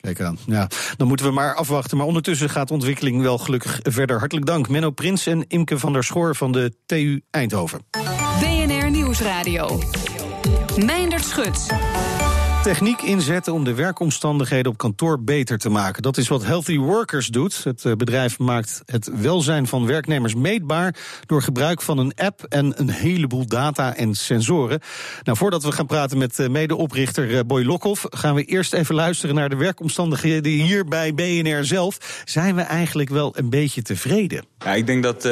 Kijk 0.00 0.20
aan. 0.20 0.36
Ja, 0.46 0.68
dan 0.96 1.08
moeten 1.08 1.26
we 1.26 1.32
maar 1.32 1.54
afwachten. 1.54 1.96
Maar 1.96 2.06
ondertussen 2.06 2.48
gaat 2.48 2.68
de 2.68 2.74
ontwikkeling 2.74 3.22
wel 3.22 3.38
gelukkig 3.38 3.80
verder. 3.82 4.18
Hartelijk 4.18 4.46
dank, 4.46 4.68
Menno 4.68 4.90
Prins 4.90 5.26
en 5.26 5.44
Imke 5.48 5.78
van 5.78 5.92
der 5.92 6.04
Schoor 6.04 6.36
van 6.36 6.52
de 6.52 6.72
TU 6.86 7.20
Eindhoven. 7.30 7.80
Nieuwsradio. 9.12 9.78
Meindert 10.86 11.26
Schut. 11.26 12.21
Techniek 12.62 13.02
inzetten 13.02 13.52
om 13.52 13.64
de 13.64 13.74
werkomstandigheden 13.74 14.72
op 14.72 14.78
kantoor 14.78 15.22
beter 15.22 15.58
te 15.58 15.68
maken. 15.68 16.02
Dat 16.02 16.16
is 16.16 16.28
wat 16.28 16.44
Healthy 16.44 16.78
Workers 16.78 17.26
doet. 17.26 17.64
Het 17.64 17.84
eh, 17.84 17.92
bedrijf 17.92 18.38
maakt 18.38 18.82
het 18.84 19.10
welzijn 19.20 19.66
van 19.66 19.86
werknemers 19.86 20.34
meetbaar 20.34 20.94
door 21.26 21.42
gebruik 21.42 21.82
van 21.82 21.98
een 21.98 22.12
app 22.14 22.44
en 22.48 22.72
een 22.76 22.90
heleboel 22.90 23.46
data 23.46 23.96
en 23.96 24.14
sensoren. 24.14 24.80
Nou, 25.22 25.38
voordat 25.38 25.62
we 25.62 25.72
gaan 25.72 25.86
praten 25.86 26.18
met 26.18 26.38
eh, 26.38 26.48
medeoprichter 26.48 27.36
eh, 27.36 27.40
Boy 27.46 27.64
Lokhoff, 27.64 28.06
gaan 28.10 28.34
we 28.34 28.44
eerst 28.44 28.72
even 28.72 28.94
luisteren 28.94 29.34
naar 29.34 29.48
de 29.48 29.56
werkomstandigheden 29.56 30.52
hier 30.52 30.84
bij 30.84 31.14
BNR 31.14 31.64
zelf. 31.64 32.22
Zijn 32.24 32.54
we 32.54 32.62
eigenlijk 32.62 33.08
wel 33.08 33.32
een 33.36 33.50
beetje 33.50 33.82
tevreden? 33.82 34.44
Ja, 34.58 34.74
ik 34.74 34.86
denk 34.86 35.02
dat 35.02 35.24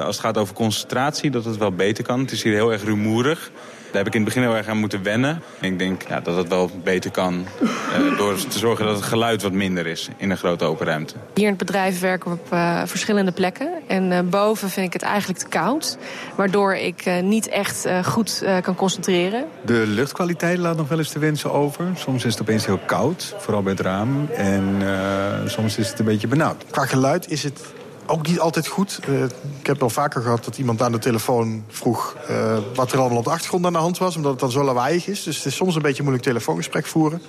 als 0.00 0.16
het 0.16 0.24
gaat 0.24 0.38
over 0.38 0.54
concentratie, 0.54 1.30
dat 1.30 1.44
het 1.44 1.56
wel 1.56 1.72
beter 1.72 2.04
kan. 2.04 2.20
Het 2.20 2.32
is 2.32 2.42
hier 2.42 2.52
heel 2.52 2.72
erg 2.72 2.84
rumoerig. 2.84 3.50
Daar 3.86 4.04
heb 4.04 4.06
ik 4.06 4.14
in 4.14 4.24
het 4.24 4.34
begin 4.34 4.48
heel 4.48 4.56
erg 4.56 4.68
aan 4.68 4.76
moeten 4.76 5.02
wennen. 5.02 5.42
Ik 5.60 5.78
denk 5.78 6.02
ja, 6.08 6.20
dat 6.20 6.36
het 6.36 6.48
wel 6.48 6.70
beter 6.84 7.10
kan 7.10 7.46
eh, 7.60 8.18
door 8.18 8.34
te 8.48 8.58
zorgen 8.58 8.84
dat 8.84 8.96
het 8.96 9.04
geluid 9.04 9.42
wat 9.42 9.52
minder 9.52 9.86
is 9.86 10.08
in 10.16 10.30
een 10.30 10.36
grote 10.36 10.64
open 10.64 10.86
ruimte. 10.86 11.14
Hier 11.34 11.44
in 11.44 11.48
het 11.48 11.58
bedrijf 11.58 12.00
werken 12.00 12.30
we 12.30 12.36
op 12.36 12.52
eh, 12.52 12.82
verschillende 12.84 13.32
plekken. 13.32 13.68
En 13.86 14.12
eh, 14.12 14.20
boven 14.20 14.70
vind 14.70 14.86
ik 14.86 14.92
het 14.92 15.02
eigenlijk 15.02 15.38
te 15.38 15.48
koud. 15.48 15.98
Waardoor 16.36 16.74
ik 16.74 17.00
eh, 17.04 17.22
niet 17.22 17.48
echt 17.48 17.84
eh, 17.84 18.04
goed 18.04 18.42
eh, 18.44 18.56
kan 18.62 18.74
concentreren. 18.74 19.44
De 19.64 19.84
luchtkwaliteit 19.86 20.58
laat 20.58 20.76
nog 20.76 20.88
wel 20.88 20.98
eens 20.98 21.10
te 21.10 21.18
wensen 21.18 21.52
over. 21.52 21.84
Soms 21.94 22.24
is 22.24 22.32
het 22.32 22.42
opeens 22.42 22.66
heel 22.66 22.80
koud, 22.86 23.34
vooral 23.38 23.62
bij 23.62 23.72
het 23.72 23.80
raam. 23.80 24.28
En 24.36 24.76
eh, 24.80 25.48
soms 25.48 25.78
is 25.78 25.88
het 25.88 25.98
een 25.98 26.04
beetje 26.04 26.28
benauwd. 26.28 26.64
Qua 26.70 26.84
geluid 26.86 27.30
is 27.30 27.42
het 27.42 27.60
ook 28.06 28.26
niet 28.26 28.40
altijd 28.40 28.66
goed. 28.66 29.00
Eh, 29.06 29.24
ik 29.60 29.66
heb 29.66 29.80
wel 29.80 29.90
vaker 29.90 30.22
gehad 30.22 30.44
dat 30.44 30.58
iemand 30.58 30.82
aan 30.82 30.92
de 30.92 30.98
telefoon 30.98 31.64
vroeg... 31.68 32.16
eh, 32.28 32.58
wat 32.74 32.92
er 32.92 32.98
allemaal 32.98 33.18
op 33.18 33.24
de 33.24 33.30
achtergrond 33.30 33.66
aan 33.66 33.72
de 33.72 33.78
hand 33.78 33.98
was, 33.98 34.16
omdat 34.16 34.30
het 34.30 34.40
dan 34.40 34.50
zo 34.50 34.64
lawaaiig 34.64 35.06
is. 35.06 35.22
Dus 35.22 35.36
het 35.36 35.46
is 35.46 35.56
soms 35.56 35.74
een 35.74 35.82
beetje 35.82 36.02
moeilijk 36.02 36.24
telefoongesprek 36.24 36.86
voeren. 36.86 37.22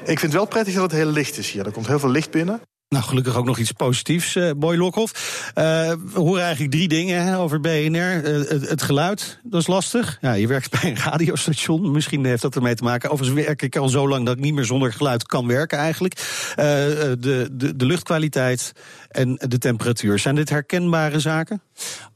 Ik 0.00 0.18
vind 0.18 0.20
het 0.20 0.32
wel 0.32 0.46
prettig 0.46 0.74
dat 0.74 0.82
het 0.82 0.92
heel 0.92 1.10
licht 1.10 1.38
is 1.38 1.50
hier. 1.50 1.66
Er 1.66 1.72
komt 1.72 1.86
heel 1.86 1.98
veel 1.98 2.10
licht 2.10 2.30
binnen. 2.30 2.60
Nou, 2.94 3.06
gelukkig 3.06 3.36
ook 3.36 3.44
nog 3.44 3.58
iets 3.58 3.72
positiefs, 3.72 4.36
eh 4.36 4.50
Boy 4.56 4.76
Lokhoff. 4.76 5.12
Eh, 5.54 5.64
we 6.12 6.20
horen 6.20 6.42
eigenlijk 6.42 6.72
drie 6.72 6.88
dingen 6.88 7.24
hè, 7.24 7.38
over 7.38 7.60
BNR. 7.60 8.24
Eh, 8.24 8.68
het, 8.68 8.82
geluid, 8.82 9.38
dat 9.42 9.60
is 9.60 9.66
lastig. 9.66 10.18
Ja, 10.20 10.32
je 10.32 10.46
werkt 10.46 10.80
bij 10.80 10.90
een 10.90 10.96
radiostation, 10.96 11.90
misschien 11.90 12.24
heeft 12.24 12.42
dat 12.42 12.54
ermee 12.56 12.74
te 12.74 12.82
maken. 12.82 13.10
Overigens 13.10 13.44
werk 13.44 13.62
ik 13.62 13.76
al 13.76 13.88
zo 13.88 14.08
lang 14.08 14.26
dat 14.26 14.36
ik 14.36 14.42
niet 14.42 14.54
meer 14.54 14.64
zonder 14.64 14.92
geluid 14.92 15.26
kan 15.26 15.46
werken 15.46 15.78
eigenlijk. 15.78 16.14
De, 16.54 17.16
de, 17.20 17.76
de 17.76 17.86
luchtkwaliteit 17.86 18.72
en 19.10 19.38
de 19.48 19.58
temperatuur. 19.58 20.18
Zijn 20.18 20.34
dit 20.34 20.50
herkenbare 20.50 21.20
zaken? 21.20 21.62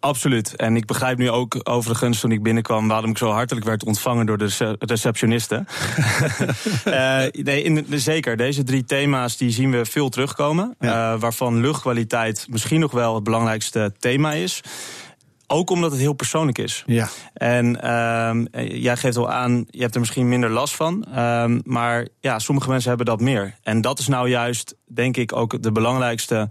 Absoluut. 0.01 0.57
En 0.57 0.77
ik 0.77 0.87
begrijp 0.87 1.19
nu 1.19 1.31
ook 1.31 1.61
overigens 1.63 2.21
toen 2.21 2.33
ik 2.33 2.43
binnenkwam 2.43 2.89
waarom 2.89 3.11
ik 3.11 3.19
zo 3.19 3.31
hartelijk 3.31 3.67
werd 3.67 3.85
ontvangen 3.85 4.27
door 4.27 4.39
de 4.39 4.45
rece- 4.45 4.77
receptioniste. 4.79 5.65
Eh, 6.85 7.23
nee, 7.33 7.85
zeker. 7.91 8.37
Deze 8.37 8.63
drie 8.63 8.85
thema's 8.85 9.37
die 9.37 9.51
zien 9.51 9.71
we 9.71 9.85
veel 9.85 10.09
terugkomen. 10.09 10.68
Eh, 10.79 11.21
waarvan 11.21 11.61
luchtkwaliteit 11.61 12.47
misschien 12.51 12.81
nog 12.81 12.93
wel 12.93 13.15
het 13.15 13.25
belangrijkste 13.25 13.93
thema 13.99 14.33
is. 14.33 14.61
Ook 15.47 15.71
omdat 15.71 15.91
het 15.91 16.01
heel 16.01 16.13
persoonlijk 16.13 16.59
is. 16.59 16.83
Ja. 16.87 17.09
En 17.35 17.81
ehm, 17.81 18.47
eh, 18.51 18.83
jij 18.83 18.97
geeft 18.97 19.17
al 19.17 19.31
aan, 19.31 19.65
je 19.71 19.81
hebt 19.81 19.95
er 19.95 20.01
misschien 20.01 20.29
minder 20.29 20.51
last 20.51 20.75
van. 20.75 21.05
ehm, 21.05 21.61
maar 21.65 22.09
ja, 22.21 22.39
sommige 22.39 22.69
mensen 22.69 22.89
hebben 22.89 23.07
dat 23.07 23.21
meer. 23.21 23.55
En 23.63 23.81
dat 23.81 23.99
is 23.99 24.09
nou 24.09 24.29
juist, 24.29 24.77
denk 24.87 25.17
ik, 25.17 25.37
ook 25.37 25.63
de 25.63 25.73
belangrijkste 25.73 26.49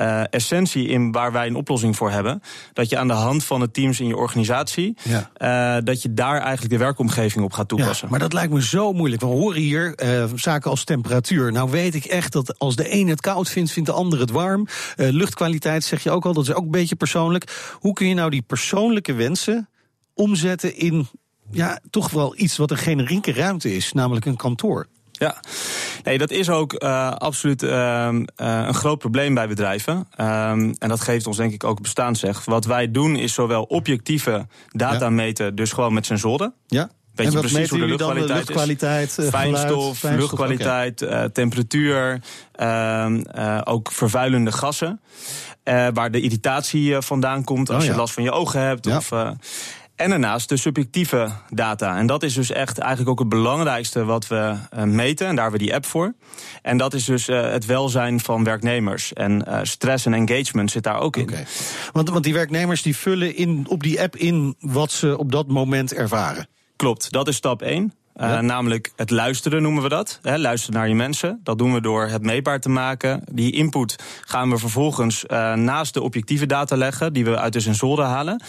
eh, 0.00 0.22
essentie 0.30 0.86
in 0.88 1.12
waar 1.12 1.32
wij 1.32 1.46
een 1.46 1.54
oplossing 1.54 1.96
voor 1.96 2.10
hebben. 2.10 2.42
Dat 2.72 2.88
je 2.90 2.98
aan 2.98 3.06
de 3.08 3.12
hand 3.14 3.44
van 3.44 3.60
de 3.60 3.70
teams 3.70 4.00
in 4.00 4.06
je 4.06 4.16
organisatie, 4.16 4.96
Ja. 5.02 5.30
eh, 5.76 5.84
dat 5.84 6.02
je 6.02 6.14
daar 6.14 6.40
eigenlijk 6.40 6.70
de 6.70 6.78
werkomgeving 6.78 7.44
op 7.44 7.52
gaat 7.52 7.68
toepassen. 7.68 8.04
Ja, 8.04 8.10
maar 8.10 8.20
dat 8.20 8.32
lijkt 8.32 8.52
me 8.52 8.62
zo 8.62 8.92
moeilijk. 8.92 9.20
We 9.22 9.28
horen 9.28 9.60
hier 9.60 9.94
eh, 9.94 10.24
zaken 10.34 10.70
als 10.70 10.84
temperatuur. 10.84 11.52
Nou 11.52 11.70
weet 11.70 11.94
ik 11.94 12.04
echt 12.04 12.32
dat 12.32 12.58
als 12.58 12.76
de 12.76 12.92
een 12.94 13.08
het 13.08 13.20
koud 13.20 13.48
vindt, 13.48 13.70
vindt 13.70 13.88
de 13.88 13.94
ander 13.94 14.20
het 14.20 14.30
warm. 14.30 14.66
Luchtkwaliteit 14.96 15.84
zeg 15.84 16.02
je 16.02 16.10
ook 16.10 16.24
al, 16.24 16.32
dat 16.32 16.44
is 16.44 16.52
ook 16.54 16.64
een 16.64 16.70
beetje 16.70 16.96
persoonlijk. 16.96 17.74
Hoe 17.80 17.92
kun 17.92 18.08
je 18.08 18.14
nou 18.14 18.30
die 18.30 18.42
persoonlijke 18.42 19.12
wensen 19.12 19.68
omzetten 20.14 20.76
in 20.76 21.06
ja, 21.50 21.78
toch 21.90 22.10
wel 22.10 22.34
iets 22.36 22.56
wat 22.56 22.70
een 22.70 22.76
generieke 22.78 23.32
ruimte 23.32 23.74
is, 23.76 23.92
namelijk 23.92 24.26
een 24.26 24.36
kantoor? 24.36 24.86
Ja, 25.20 25.34
nee, 26.04 26.18
dat 26.18 26.30
is 26.30 26.50
ook 26.50 26.72
eh, 26.72 27.10
absoluut 27.10 27.62
ehm, 27.62 28.24
eh, 28.36 28.64
een 28.66 28.74
groot 28.74 28.98
probleem 28.98 29.34
bij 29.34 29.48
bedrijven. 29.48 30.06
Ehm, 30.16 30.72
en 30.78 30.88
dat 30.88 31.00
geeft 31.00 31.26
ons 31.26 31.36
denk 31.36 31.52
ik 31.52 31.64
ook 31.64 31.80
bestaansrecht. 31.82 32.44
Wat 32.44 32.64
wij 32.64 32.90
doen 32.90 33.16
is 33.16 33.34
zowel 33.34 33.62
objectieve 33.62 34.46
data 34.68 35.10
meten, 35.10 35.54
dus 35.54 35.72
gewoon 35.72 35.92
met 35.94 36.06
sensoren. 36.06 36.54
Ja. 36.66 36.90
Weet 37.14 37.26
En 37.26 37.32
je 37.32 37.38
wat 37.38 37.40
precies 37.40 37.70
meten 37.70 37.88
hoe 37.88 37.96
de 37.96 38.04
dan? 38.04 38.14
De 38.14 38.20
luchtkwaliteit 38.26 39.08
is? 39.08 39.16
luchtkwaliteit, 39.16 39.18
eh, 39.18 39.40
Fijnstof, 39.40 39.98
fijnstof, 39.98 40.20
luchtkwaliteit, 40.20 41.34
temperatuur, 41.34 42.20
ehm, 42.52 43.20
eh, 43.20 43.60
ook 43.64 43.92
vervuilende 43.92 44.52
gassen. 44.52 45.00
Waar 45.94 46.10
de 46.10 46.20
irritatie 46.20 46.96
vandaan 47.00 47.44
komt 47.44 47.68
als 47.68 47.78
Oh, 47.78 47.84
je 47.84 47.90
ja. 47.90 47.96
last 47.96 48.14
van 48.14 48.22
je 48.22 48.30
ogen 48.30 48.60
hebt. 48.60 48.86
Ja. 48.86 48.96
Of, 48.96 49.12
en 50.00 50.10
daarnaast 50.10 50.48
de 50.48 50.56
subjectieve 50.56 51.30
data. 51.50 51.96
En 51.96 52.06
dat 52.06 52.22
is 52.22 52.34
dus 52.34 52.50
echt 52.50 52.78
eigenlijk 52.78 53.10
ook 53.10 53.18
het 53.18 53.28
belangrijkste 53.28 54.04
wat 54.04 54.26
we 54.26 54.54
eh, 54.70 54.82
meten. 54.82 55.26
En 55.26 55.34
daar 55.34 55.42
hebben 55.42 55.60
we 55.60 55.66
die 55.66 55.74
app 55.74 55.86
voor. 55.86 56.14
En 56.62 56.76
dat 56.76 56.94
is 56.94 57.04
dus 57.04 57.28
eh, 57.28 57.50
het 57.50 57.66
welzijn 57.66 58.20
van 58.20 58.44
werknemers. 58.44 59.12
En 59.12 59.46
eh, 59.46 59.58
stress 59.62 60.06
en 60.06 60.14
engagement 60.14 60.70
zit 60.70 60.82
daar 60.82 61.00
ook 61.00 61.16
in. 61.16 61.30
Want, 61.92 62.10
want 62.10 62.24
die 62.24 62.32
werknemers 62.32 62.82
die 62.82 62.96
vullen 62.96 63.36
in, 63.36 63.66
op 63.68 63.82
die 63.82 64.00
app 64.00 64.16
in 64.16 64.56
wat 64.60 64.92
ze 64.92 65.18
op 65.18 65.32
dat 65.32 65.46
moment 65.46 65.94
ervaren. 65.94 66.48
Klopt, 66.76 67.12
dat 67.12 67.28
is 67.28 67.36
stap 67.36 67.62
1. 67.62 67.92
Ja. 68.14 68.40
namelijk 68.40 68.92
het 68.96 69.10
luisteren 69.10 69.62
noemen 69.62 69.82
we 69.82 69.88
dat. 69.88 70.18
Hè, 70.22 70.38
luisteren 70.38 70.78
naar 70.78 70.88
je 70.88 70.94
mensen. 70.94 71.40
Dat 71.44 71.58
doen 71.58 71.74
we 71.74 71.80
door 71.80 72.06
het 72.06 72.22
meetbaar 72.22 72.60
te 72.60 72.68
maken. 72.68 73.24
Die 73.32 73.52
input 73.52 73.96
gaan 74.24 74.50
we 74.50 74.58
vervolgens 74.58 75.24
naast 75.54 75.94
de 75.94 76.02
objectieve 76.02 76.46
data 76.46 76.76
leggen, 76.76 77.12
die 77.12 77.24
we 77.24 77.38
uit 77.38 77.52
de 77.52 77.60
sensoren 77.60 78.06
halen. 78.06 78.42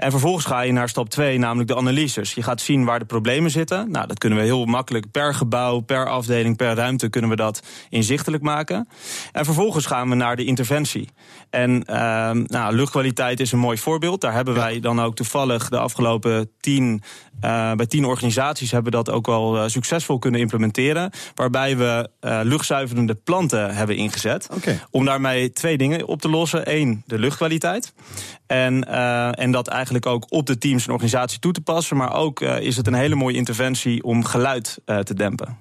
En 0.00 0.10
vervolgens 0.10 0.44
ga 0.44 0.60
je 0.60 0.72
naar 0.72 0.88
stap 0.88 1.08
2, 1.08 1.38
namelijk 1.38 1.68
de 1.68 1.76
analyses. 1.76 2.34
Je 2.34 2.42
gaat 2.42 2.60
zien 2.60 2.84
waar 2.84 2.98
de 2.98 3.04
problemen 3.04 3.50
zitten. 3.50 3.90
Nou, 3.90 4.06
dat 4.06 4.18
kunnen 4.18 4.38
we 4.38 4.44
heel 4.44 4.64
makkelijk 4.64 5.10
per 5.10 5.34
gebouw, 5.34 5.80
per 5.80 6.08
afdeling, 6.08 6.56
per 6.56 6.74
ruimte 6.74 7.08
kunnen 7.08 7.30
we 7.30 7.36
dat 7.36 7.62
inzichtelijk 7.88 8.42
maken. 8.42 8.88
En 9.32 9.44
vervolgens 9.44 9.86
gaan 9.86 10.08
we 10.08 10.14
naar 10.14 10.36
de 10.36 10.44
interventie. 10.44 11.08
En 11.50 11.84
ehm, 11.84 12.42
nou, 12.46 12.74
luchtkwaliteit 12.74 13.40
is 13.40 13.52
een 13.52 13.58
mooi 13.58 13.78
voorbeeld. 13.78 14.20
Daar 14.20 14.32
hebben 14.32 14.54
wij 14.54 14.80
dan 14.80 15.00
ook 15.00 15.16
toevallig 15.16 15.68
de 15.68 15.78
afgelopen 15.78 16.50
tien, 16.60 17.02
eh, 17.40 17.72
bij 17.72 17.86
tien 17.86 18.04
organisaties 18.04 18.70
hebben 18.70 18.92
we 18.92 18.98
dat 19.04 19.14
ook 19.14 19.26
wel 19.26 19.56
eh, 19.56 19.68
succesvol 19.68 20.18
kunnen 20.18 20.40
implementeren. 20.40 21.10
Waarbij 21.34 21.76
we 21.76 22.10
eh, 22.20 22.40
luchtzuiverende 22.42 23.14
planten 23.14 23.74
hebben 23.74 23.96
ingezet. 23.96 24.48
Om 24.90 25.04
daarmee 25.04 25.52
twee 25.52 25.76
dingen 25.76 26.06
op 26.06 26.20
te 26.20 26.28
lossen. 26.28 26.74
Eén, 26.74 27.02
de 27.06 27.18
luchtkwaliteit. 27.18 27.92
En, 28.46 28.84
en 29.34 29.50
dat 29.50 29.68
eigenlijk 29.68 29.89
ook 30.06 30.26
op 30.28 30.46
de 30.46 30.58
teams 30.58 30.86
en 30.86 30.92
organisatie 30.92 31.38
toe 31.38 31.52
te 31.52 31.60
passen. 31.60 31.96
Maar 31.96 32.14
ook 32.14 32.40
eh, 32.40 32.60
is 32.60 32.76
het 32.76 32.86
een 32.86 32.94
hele 32.94 33.14
mooie 33.14 33.36
interventie 33.36 34.02
om 34.02 34.24
geluid 34.24 34.78
eh, 34.84 34.98
te 34.98 35.14
dempen. 35.14 35.56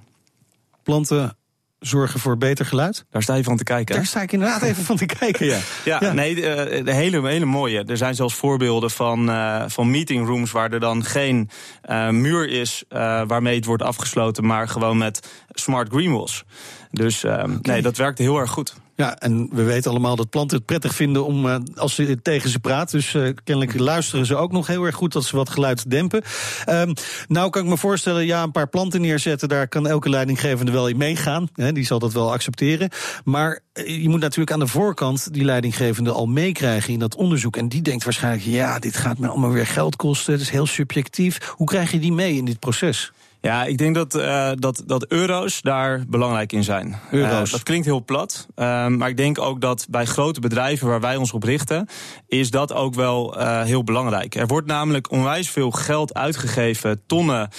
Planten 0.84 1.38
zorgen 1.80 2.20
voor 2.20 2.38
beter 2.38 2.66
geluid? 2.66 3.06
Daar 3.10 3.22
sta 3.22 3.36
je 3.36 3.44
van 3.44 3.58
te 3.58 3.64
kijken. 3.64 3.96
Daar 3.96 4.06
sta 4.06 4.22
ik 4.22 4.32
inderdaad 4.32 4.62
even 4.62 4.84
van 4.84 4.96
te 4.96 5.06
kijken, 5.06 5.46
ja. 5.46 5.60
Ja, 5.86 6.14
nee, 6.14 6.36
de, 6.36 6.82
de 6.84 6.94
hele, 6.94 7.28
hele 7.28 7.46
mooie. 7.46 7.84
Er 7.84 7.98
zijn 7.98 8.16
zelfs 8.16 8.36
voorbeelden 8.36 8.92
van, 8.92 9.30
eh 9.30 9.64
van 9.68 9.92
meetingrooms 9.92 10.52
waar 10.52 10.72
er 10.72 10.80
dan 10.80 11.04
geen 11.04 11.50
eh, 11.82 12.10
muur 12.10 12.50
is 12.50 12.84
eh, 12.90 13.22
waarmee 13.28 13.56
het 13.56 13.66
wordt 13.66 13.84
afgesloten, 13.84 14.46
maar 14.46 14.68
gewoon 14.68 14.98
met 14.98 15.28
smart 15.50 15.90
green 15.90 16.12
walls. 16.12 16.44
Dus 16.92 17.24
eh, 17.24 17.44
nee, 17.62 17.82
dat 17.82 17.98
werkt 17.98 18.18
heel 18.18 18.38
erg 18.38 18.52
goed. 18.52 18.74
Ja, 19.00 19.18
en 19.18 19.50
we 19.52 19.64
weten 19.64 19.92
allemaal 19.92 20.16
dat 20.16 20.30
planten 20.30 20.58
het 20.58 20.66
prettig 20.66 20.96
vinden 20.96 21.26
om 21.26 21.46
uh, 21.46 21.56
als 21.76 21.96
ze 21.96 22.22
tegen 22.22 22.50
ze 22.50 22.60
praat. 22.60 22.92
Dus 22.92 23.14
uh, 23.14 23.30
kennelijk 23.44 23.80
luisteren 23.80 24.26
ze 24.26 24.36
ook 24.36 24.52
nog 24.52 24.68
heel 24.68 24.84
erg 24.84 24.96
goed 24.96 25.14
dat 25.14 25.24
ze 25.24 25.36
wat 25.36 25.50
geluid 25.50 25.90
dempen. 25.90 26.24
Um, 26.70 26.94
nou 27.28 27.50
kan 27.50 27.64
ik 27.64 27.70
me 27.70 27.78
voorstellen, 27.78 28.26
ja, 28.26 28.44
een 28.44 28.52
paar 28.52 28.68
planten 28.68 29.02
neerzetten, 29.02 29.50
daar 29.50 29.68
kan 29.68 29.88
elke 29.88 30.10
leidinggevende 30.10 30.72
wel 30.72 30.88
in 30.88 30.98
meegaan. 30.98 31.48
Die 31.54 31.86
zal 31.86 32.00
dat 32.00 32.14
wel 32.14 32.32
accepteren. 32.32 32.90
Maar 33.24 33.60
eh, 33.74 34.02
je 34.02 34.10
moet 34.10 34.20
natuurlijk 34.20 34.52
aan 34.52 34.60
de 34.60 34.68
voorkant 34.68 35.34
die 35.34 35.44
leidinggevende 35.44 36.12
al 36.12 36.26
meekrijgen 36.26 36.94
in 36.94 37.00
dat 37.00 37.16
onderzoek. 37.16 37.58
En 37.58 37.70
die 37.70 37.82
denkt 37.82 38.04
waarschijnlijk, 38.04 38.46
ja, 38.46 38.80
dit 38.80 38.98
gaat 38.98 39.18
me 39.18 39.28
allemaal 39.28 39.52
weer 39.52 39.68
geld 39.68 39.96
kosten. 39.96 40.34
Het 40.34 40.42
is 40.42 40.50
heel 40.50 40.66
subjectief. 40.66 41.54
Hoe 41.56 41.68
krijg 41.68 41.92
je 41.92 42.00
die 42.00 42.14
mee 42.14 42.36
in 42.36 42.46
dit 42.46 42.60
proces? 42.60 43.12
Ja, 43.42 43.66
ik 43.66 43.78
denk 43.78 43.96
dat, 43.96 44.16
uh, 44.16 44.52
dat, 44.56 44.84
dat 44.86 45.06
euro's 45.08 45.62
daar 45.62 46.04
belangrijk 46.08 46.52
in 46.52 46.64
zijn. 46.64 46.96
Euro's. 47.12 47.48
Uh, 47.48 47.52
dat 47.52 47.64
klinkt 47.64 47.86
heel 47.86 48.04
plat. 48.04 48.48
Uh, 48.56 48.88
maar 48.88 49.10
ik 49.10 49.18
denk 49.18 49.40
ook 49.40 49.62
dat 49.62 49.88
bij 49.90 50.06
grote 50.06 50.40
bedrijven 50.40 50.88
waar 50.88 51.00
wij 51.00 51.16
ons 51.16 51.32
op 51.32 51.44
richten, 51.44 51.88
is 52.28 52.52
dat 52.52 52.74
ook 52.74 52.94
wel 52.94 53.38
heel 53.64 53.84
belangrijk. 53.84 54.36
Er 54.36 54.48
wordt 54.48 54.68
namelijk 54.68 55.12
onwijs 55.12 55.50
veel 55.50 55.72
geld 55.72 56.14
uitgegeven, 56.14 57.02
tonnen, 57.06 57.50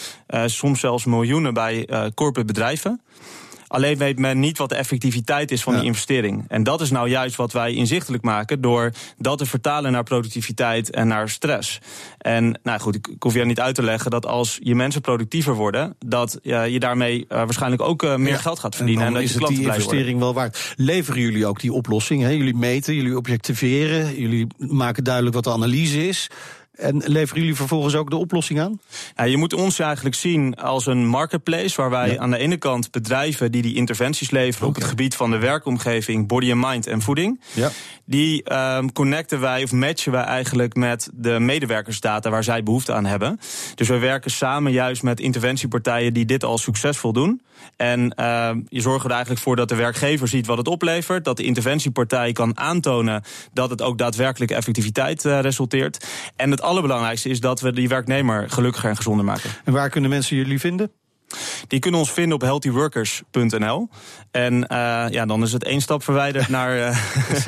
soms 0.45 0.81
zelfs 0.81 1.05
miljoenen 1.05 1.55
bij 1.55 1.89
corporate 2.15 2.53
bedrijven. 2.53 3.01
Alleen 3.71 3.99
weet 3.99 4.19
men 4.19 4.41
niet 4.41 4.59
wat 4.59 4.69
de 4.69 4.75
effectiviteit 4.75 5.51
is 5.51 5.63
van 5.63 5.75
die 5.75 5.85
investering. 5.85 6.45
En 6.49 6.63
dat 6.63 6.81
is 6.81 6.91
nou 6.91 7.09
juist 7.09 7.37
wat 7.37 7.53
wij 7.53 7.73
inzichtelijk 7.75 8.23
maken 8.23 8.61
door 8.61 8.93
dat 9.19 9.39
te 9.39 9.47
vertalen 9.47 9.93
naar 9.93 10.03
productiviteit 10.03 10.91
en 10.91 11.09
naar 11.09 11.29
stress. 11.29 11.79
En 12.19 12.61
nou 12.63 12.81
goed, 12.81 12.95
ik 12.95 13.09
hoef 13.19 13.35
je 13.35 13.45
niet 13.45 13.61
uit 13.61 13.75
te 13.75 13.83
leggen 13.83 14.11
dat 14.11 14.27
als 14.27 14.59
je 14.63 14.75
mensen 14.75 15.01
productiever 15.01 15.55
worden, 15.55 15.97
dat 16.07 16.39
je 16.43 16.79
daarmee 16.79 17.19
uh, 17.19 17.27
waarschijnlijk 17.29 17.83
ook 17.83 18.03
uh, 18.03 18.17
meer 18.17 18.39
geld 18.39 18.59
gaat 18.59 18.77
verdienen. 18.77 19.03
En, 19.03 19.09
en 19.09 19.15
dat 19.15 19.23
is 19.23 19.35
het 19.35 19.47
die 19.47 19.61
investering 19.61 20.19
wel 20.19 20.35
waard. 20.35 20.75
Leveren 20.77 21.21
jullie 21.21 21.47
ook 21.47 21.61
die 21.61 21.73
oplossing? 21.73 22.23
Hè? 22.23 22.29
Jullie 22.29 22.57
meten, 22.57 22.95
jullie 22.95 23.17
objectiveren, 23.17 24.21
jullie 24.21 24.47
maken 24.57 25.05
duidelijk 25.05 25.35
wat 25.35 25.45
de 25.45 25.53
analyse 25.53 26.09
is. 26.09 26.31
En 26.81 27.03
leveren 27.07 27.41
jullie 27.41 27.57
vervolgens 27.57 27.95
ook 27.95 28.11
de 28.11 28.17
oplossing 28.17 28.61
aan? 28.61 28.81
Ja, 29.17 29.25
je 29.25 29.37
moet 29.37 29.53
ons 29.53 29.79
eigenlijk 29.79 30.15
zien 30.15 30.55
als 30.55 30.87
een 30.87 31.07
marketplace 31.07 31.77
waar 31.77 31.91
wij 31.91 32.19
aan 32.19 32.31
de 32.31 32.39
ene 32.39 32.57
kant 32.57 32.91
bedrijven 32.91 33.53
die 33.53 33.63
die 33.63 33.75
interventies 33.75 34.31
leveren 34.31 34.69
op 34.69 34.75
het 34.75 34.85
gebied 34.85 35.15
van 35.15 35.31
de 35.31 35.39
werkomgeving, 35.39 36.27
body 36.27 36.53
and 36.53 36.67
mind 36.67 36.87
en 36.87 37.03
voeding. 37.03 37.41
Ja. 37.53 37.71
Die 38.05 38.55
um, 38.55 38.93
connecten 38.93 39.41
wij 39.41 39.63
of 39.63 39.73
matchen 39.73 40.13
wij 40.13 40.23
eigenlijk 40.23 40.75
met 40.75 41.11
de 41.15 41.39
medewerkersdata 41.39 42.31
waar 42.31 42.45
zij 42.45 42.63
behoefte 42.63 42.93
aan 42.93 43.07
hebben. 43.07 43.41
Dus 43.75 43.89
we 43.89 43.99
werken 43.99 44.31
samen 44.31 44.73
juist 44.73 45.03
met 45.03 45.21
interventiepartijen 45.21 46.15
die 46.15 46.25
dit 46.25 46.45
al 46.45 46.59
succesvol 46.59 47.13
doen. 47.13 47.41
En 47.77 48.15
uh, 48.21 48.51
je 48.69 48.81
zorgt 48.81 49.05
er 49.05 49.11
eigenlijk 49.11 49.41
voor 49.41 49.57
dat 49.57 49.69
de 49.69 49.75
werkgever 49.75 50.29
ziet 50.29 50.47
wat 50.47 50.59
het 50.59 50.69
oplevert. 50.69 51.25
Dat 51.25 51.37
de 51.37 51.43
interventiepartij 51.43 52.33
kan 52.33 52.59
aantonen 52.59 53.23
dat 53.53 53.71
het 53.71 53.83
ook 53.83 53.99
daadwerkelijk 53.99 54.51
effectiviteit 54.51 55.25
uh, 55.25 55.41
resulteert. 55.41 56.07
En 56.37 56.51
het 56.51 56.63
allerbelangrijkste 56.71 57.29
is 57.29 57.41
dat 57.41 57.61
we 57.61 57.73
die 57.73 57.89
werknemer 57.89 58.51
gelukkiger 58.51 58.91
en 58.91 58.97
gezonder 58.97 59.25
maken. 59.25 59.51
En 59.65 59.73
waar 59.73 59.91
kunnen 59.91 60.11
mensen 60.11 60.37
jullie 60.37 60.61
vinden? 60.61 60.91
Die 61.67 61.79
kunnen 61.79 62.01
ons 62.01 62.11
vinden 62.13 62.35
op 62.35 62.41
healthyworkers.nl. 62.41 63.89
En 64.31 64.55
uh, 64.55 65.05
ja, 65.11 65.27
dan 65.27 65.43
is 65.43 65.53
het 65.53 65.65
één 65.65 65.81
stap 65.81 66.03
verwijderd 66.03 66.49
naar, 66.59 66.77
uh, 66.77 66.99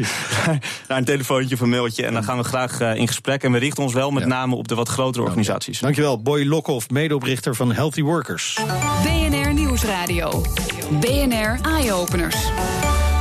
naar 0.89 0.99
een 0.99 1.05
telefoontje 1.05 1.55
of 1.55 1.61
een 1.61 1.69
mailtje. 1.69 2.07
En 2.07 2.13
dan 2.13 2.25
gaan 2.25 2.37
we 2.37 2.45
graag 2.45 2.81
uh, 2.81 2.95
in 2.95 3.07
gesprek. 3.07 3.43
En 3.43 3.53
we 3.53 3.59
richten 3.59 3.83
ons 3.83 3.93
wel 3.93 4.11
met 4.11 4.23
ja. 4.23 4.29
name 4.29 4.55
op 4.55 4.69
de 4.69 4.75
wat 4.75 4.89
grotere 4.89 5.25
organisaties. 5.25 5.81
Dankjewel, 5.81 6.23
Boy 6.23 6.45
Lokhoff, 6.45 6.91
medeoprichter 6.91 7.55
van 7.55 7.73
Healthy 7.73 8.03
Workers. 8.03 8.59
BNR 9.03 9.55
Nieuwsradio. 9.55 10.43
BNR 11.01 11.59
Eye 11.63 11.93
Openers. 11.93 12.51